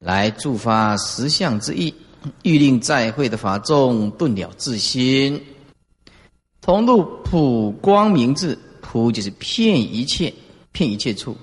[0.00, 1.94] 来助发实相之意，
[2.42, 5.42] 欲令在会的法众顿了自心，
[6.60, 8.58] 同入普光明智。
[8.86, 10.32] 普就是骗一切，
[10.70, 11.36] 骗一切处。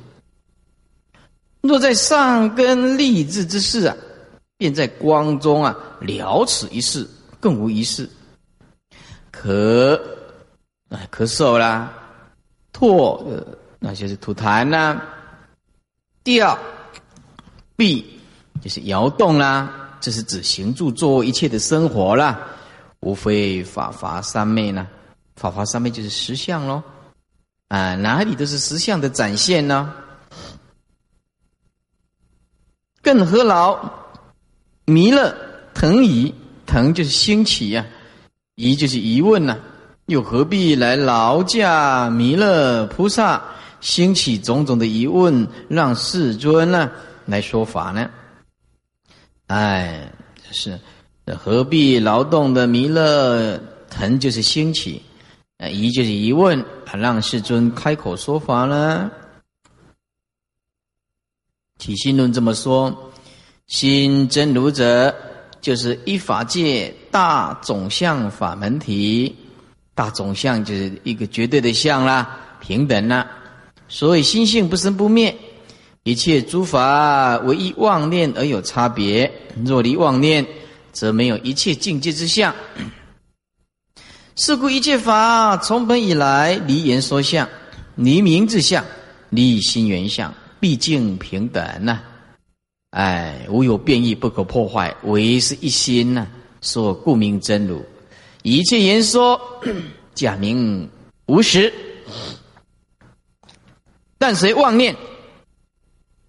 [1.59, 3.97] 若在上根立志之事啊，
[4.57, 7.05] 便在光中啊了此一事，
[7.41, 8.09] 更无一事。
[9.33, 9.99] 咳，
[10.87, 11.91] 啊咳嗽啦，
[12.71, 13.21] 唾，
[13.79, 15.03] 那就是吐痰啦。
[16.23, 16.57] 调，
[17.75, 18.17] 臂，
[18.61, 22.39] 就是摇动啦，这是指行住坐一切的生活啦，
[23.01, 24.87] 无非法华三昧呢。
[25.35, 26.83] 法华三昧就是实相喽，
[27.69, 29.93] 啊，哪里都是实相的展现呢？
[33.01, 33.79] 更何劳
[34.85, 35.35] 弥勒
[35.73, 36.33] 腾疑，
[36.65, 37.85] 腾就是兴起呀。
[38.55, 39.57] 疑就是疑问呐，
[40.05, 43.41] 又何必来劳驾弥勒菩萨
[43.79, 46.91] 兴起种种的疑问，让世尊呢
[47.25, 48.09] 来说法呢？
[49.51, 50.09] 哎，
[50.51, 50.79] 是
[51.37, 53.59] 何必劳动的弥勒
[53.89, 55.01] 腾就是兴起，
[55.69, 56.63] 疑就是疑问，
[56.93, 59.11] 让世尊开口说法呢？
[61.77, 63.11] 体性论这么说，
[63.67, 65.13] 心真如者。
[65.59, 69.35] 就是一法界大总相法门体，
[69.93, 73.29] 大总相就是一个绝对的相啦，平等啦。
[73.87, 75.37] 所以心性不生不灭，
[76.03, 79.31] 一切诸法唯一妄念而有差别。
[79.63, 80.45] 若离妄念，
[80.91, 82.55] 则没有一切境界之相。
[84.35, 87.47] 是故一切法从本以来离言说相，
[87.95, 88.83] 离名之相，
[89.29, 92.01] 离心缘相，毕竟平等呐。
[92.89, 96.27] 哎，无有变异，不可破坏，唯是一心呐。
[96.61, 97.85] 说故名真如，
[98.41, 99.39] 一切言说
[100.15, 100.89] 假名
[101.27, 101.71] 无实，
[104.17, 104.95] 但随妄念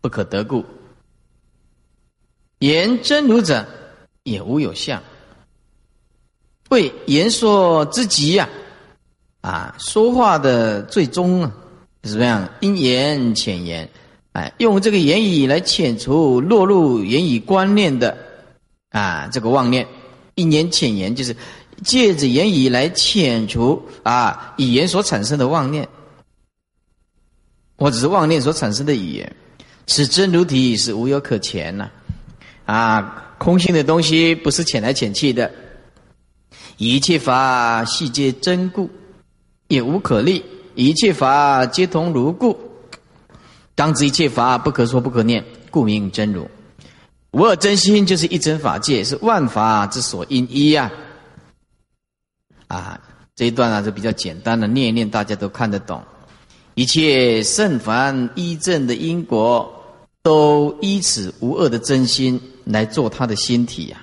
[0.02, 0.62] 不可得故。
[2.58, 3.66] 言真如者，
[4.24, 5.02] 也无有相。
[6.68, 8.48] 为言说之极呀，
[9.40, 11.52] 啊，说话的最终啊，
[12.04, 12.48] 是怎么样？
[12.60, 13.88] 因言浅言。
[14.32, 18.16] 哎，用这个言语来遣除落入言语观念的
[18.88, 19.86] 啊，这个妄念，
[20.36, 21.36] 因言浅言就是
[21.84, 25.86] 借着言语来遣除啊语言所产生的妄念，
[27.76, 29.36] 或者是妄念所产生的语言，
[29.86, 31.90] 此真如体是无有可前呐，
[32.64, 35.50] 啊，空性的东西不是浅来浅去的，
[36.76, 38.88] 一切法细皆真故，
[39.68, 40.44] 也无可立，
[40.74, 42.56] 一切法皆同如故。
[43.74, 46.48] 当知一切法不可说不可念，故名真如。
[47.32, 50.90] 无二真心就是一真法界，是万法之所因一呀。
[52.68, 53.00] 啊，
[53.34, 56.02] 这一段啊就比较简单的念一念，大家都看得懂。
[56.74, 59.72] 一切圣凡依正的因果，
[60.22, 64.02] 都依此无二的真心来做他的心体呀。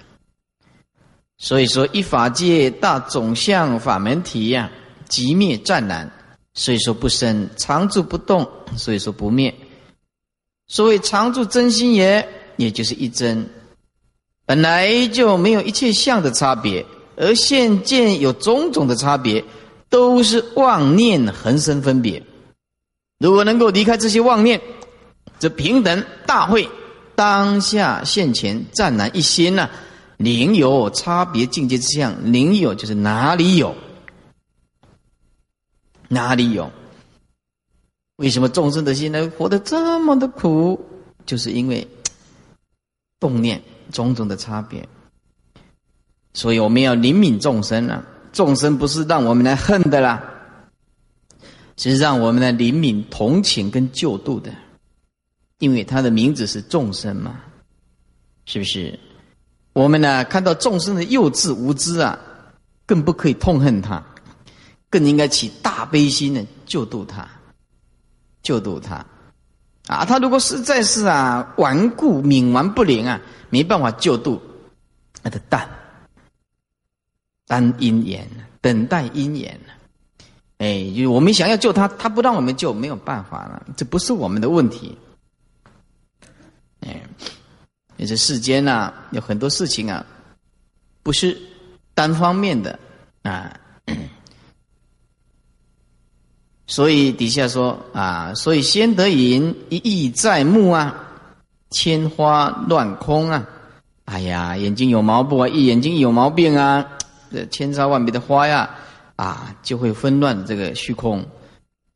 [1.37, 4.69] 所以说，一法界大总相法门体呀，
[5.07, 6.11] 即灭湛然。
[6.55, 8.43] 所以说不生，常住不动；
[8.75, 9.53] 所以说不灭。
[10.67, 12.27] 所谓常住真心也，
[12.57, 13.47] 也就是一真，
[14.45, 16.85] 本来就没有一切相的差别，
[17.15, 19.43] 而现见有种种的差别，
[19.89, 22.21] 都是妄念恒生分别。
[23.19, 24.59] 如果能够离开这些妄念，
[25.39, 26.67] 这平等大会
[27.15, 29.69] 当下现前湛然一心呐，
[30.17, 32.15] 宁有差别境界之相？
[32.33, 33.75] 宁有就是哪里有？
[36.07, 36.71] 哪里有？
[38.15, 40.79] 为什么众生的心呢活得这么的苦？
[41.25, 41.87] 就是因为
[43.19, 44.87] 动念种种的差别。
[46.33, 48.01] 所以我们要灵敏众生啊！
[48.31, 50.23] 众生不是让我们来恨的啦，
[51.79, 54.53] 是让我们的灵敏同情跟救度的。
[55.59, 57.39] 因为他的名字是众生嘛，
[58.45, 58.99] 是不是？
[59.73, 62.17] 我们呢看到众生的幼稚无知啊，
[62.85, 64.03] 更不可以痛恨他。
[64.91, 67.29] 更应该起大悲心的救度他，
[68.41, 69.05] 救度他，
[69.85, 74.41] 啊，他如果实在是啊顽固冥顽不灵啊，没办法救度，
[75.21, 75.69] 那就淡，
[77.45, 78.27] 单因缘，
[78.61, 79.59] 等待因缘
[80.59, 84.97] 哎，就我们想要救他，他不让我们救，没有办法了，这不是我们的问题。
[86.81, 87.01] 哎，
[87.97, 90.05] 这世间呐，有很多事情啊，
[91.01, 91.37] 不是
[91.93, 92.77] 单方面的
[93.23, 93.57] 啊。
[96.67, 100.93] 所以底下说啊，所以先得银一意在目啊，
[101.71, 103.47] 千花乱空啊，
[104.05, 106.85] 哎呀，眼睛有毛病啊，一眼睛有毛病啊，
[107.31, 108.69] 这千差万别的花呀，
[109.19, 111.25] 啊就会纷乱这个虚空。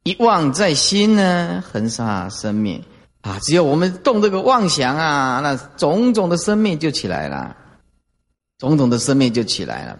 [0.03, 2.81] 一妄在心呢，恒沙生灭
[3.21, 3.39] 啊！
[3.41, 7.55] 只要我们动这个妄想啊，那种种的生命就起来了，
[8.57, 9.97] 种种的生命就起来了。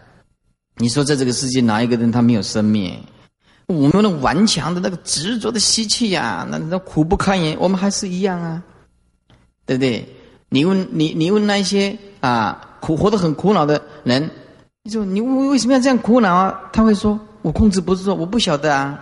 [0.75, 2.99] 你说在这个世界哪一个人他没有生命？
[3.67, 8.61] 我们那顽强的那个执着的吸气呀，那那苦不堪言，我们还是一样啊，
[9.65, 10.05] 对不对？
[10.49, 14.29] 你问你你问那些啊苦活得很苦恼的人，
[14.85, 16.69] 你说你为为什么要这样苦恼啊？
[16.73, 18.99] 他会说我控制不住，我不晓得啊。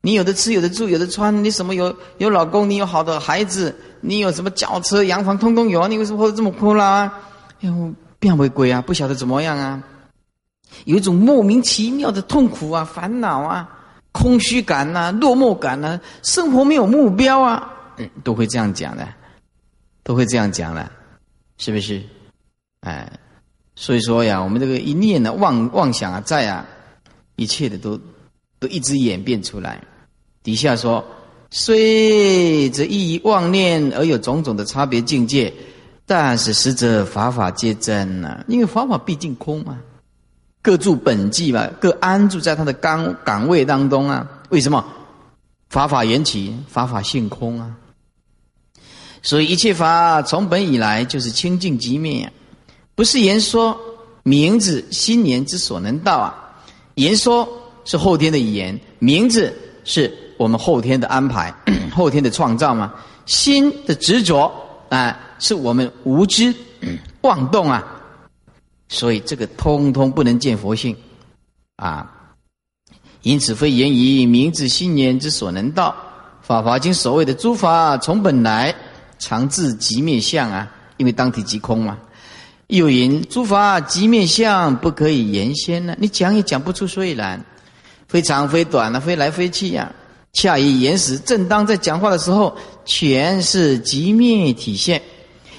[0.00, 5.86] 你有的吃，有的住，有的穿，你什么有有老公，你有好的孩子，你有什么轿车、洋房，通通有啊！
[5.86, 7.12] 你为什么活得这么苦恼啊？
[7.60, 8.80] 哎呦，变为鬼啊！
[8.80, 9.82] 不晓得怎么样啊？
[10.86, 13.68] 有一种莫名其妙的痛苦啊、烦恼啊、
[14.12, 19.06] 空虚感呐、落寞感呐，生活没有目标啊，嗯，都会这样讲的，
[20.02, 20.90] 都会这样讲的，
[21.58, 22.02] 是不是？
[22.80, 23.08] 哎，
[23.82, 26.64] 所以说呀，我们这个一念的妄妄想啊，在啊，
[27.34, 27.98] 一切的都
[28.60, 29.82] 都一直演变出来。
[30.40, 31.04] 底下说，
[31.50, 35.52] 虽则一妄念而有种种的差别境界，
[36.06, 38.44] 但是实则法法皆真呐。
[38.46, 39.76] 因为法法毕竟空嘛，
[40.62, 44.28] 各住本际嘛，各安住在他的岗岗位当中啊。
[44.50, 44.84] 为什么？
[45.70, 47.74] 法法缘起，法法性空啊。
[49.22, 52.32] 所以一切法从本以来就是清净即灭，
[52.94, 53.78] 不是言说
[54.22, 56.34] 名字心年之所能到啊。
[56.94, 57.48] 言说
[57.84, 59.52] 是后天的语言，名字
[59.84, 60.18] 是。
[60.38, 61.54] 我们后天的安排，
[61.94, 62.92] 后天的创造嘛，
[63.26, 64.52] 心的执着
[64.88, 66.52] 啊，是我们无知
[67.22, 67.84] 妄动啊，
[68.88, 70.96] 所以这个通通不能见佛性
[71.76, 72.10] 啊。
[73.20, 75.94] 因此非言以名字心念之所能到。
[76.40, 78.74] 法华经所谓的诸法从本来
[79.20, 81.96] 常自即灭相啊，因为当体即空嘛。
[82.72, 87.44] 又云诸法即灭相不可以言先呢，你讲也讲不出所以然，
[88.08, 89.92] 非长非短啊，非来非去呀。
[90.32, 95.02] 恰以言时，正当在讲话的时候，全是极灭体现。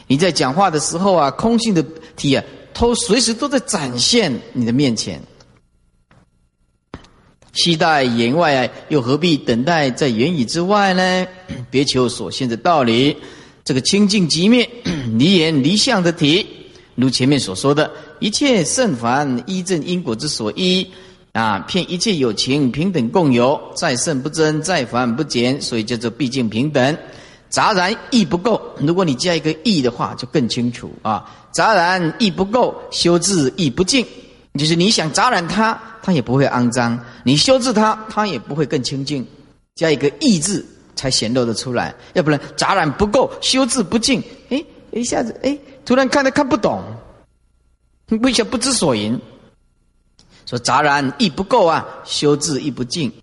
[0.07, 1.85] 你在讲话的时候啊，空性的
[2.15, 5.21] 体啊，都随时都在展现你的面前。
[7.53, 11.27] 期待言外，又何必等待在言语之外呢？
[11.69, 13.15] 别求所现的道理。
[13.63, 14.67] 这个清净极灭、
[15.19, 16.47] 离言离相的体，
[16.95, 20.87] 如前面所说的一切圣凡依正因果之所依。
[21.33, 26.95] 啊，骗一切有情平等共有，再圣不增，再凡不减，所以叫做毕竟平等。
[27.49, 31.25] 杂然义不够，如果你加一个义的话，就更清楚啊。
[31.51, 34.05] 杂然义不够，修治义不净，
[34.59, 39.25] 就是你想杂染它，它也不会肮脏；你修治它，它也不会更清净。
[39.73, 40.63] 加一个义字，
[40.95, 46.81] 才显露的出来，要不然杂染不够，修治不净，哎，一下子哎，突然看都看不懂，
[48.07, 49.19] 为什么不知所云？
[50.45, 53.13] 说杂然亦不够啊，修治亦不尽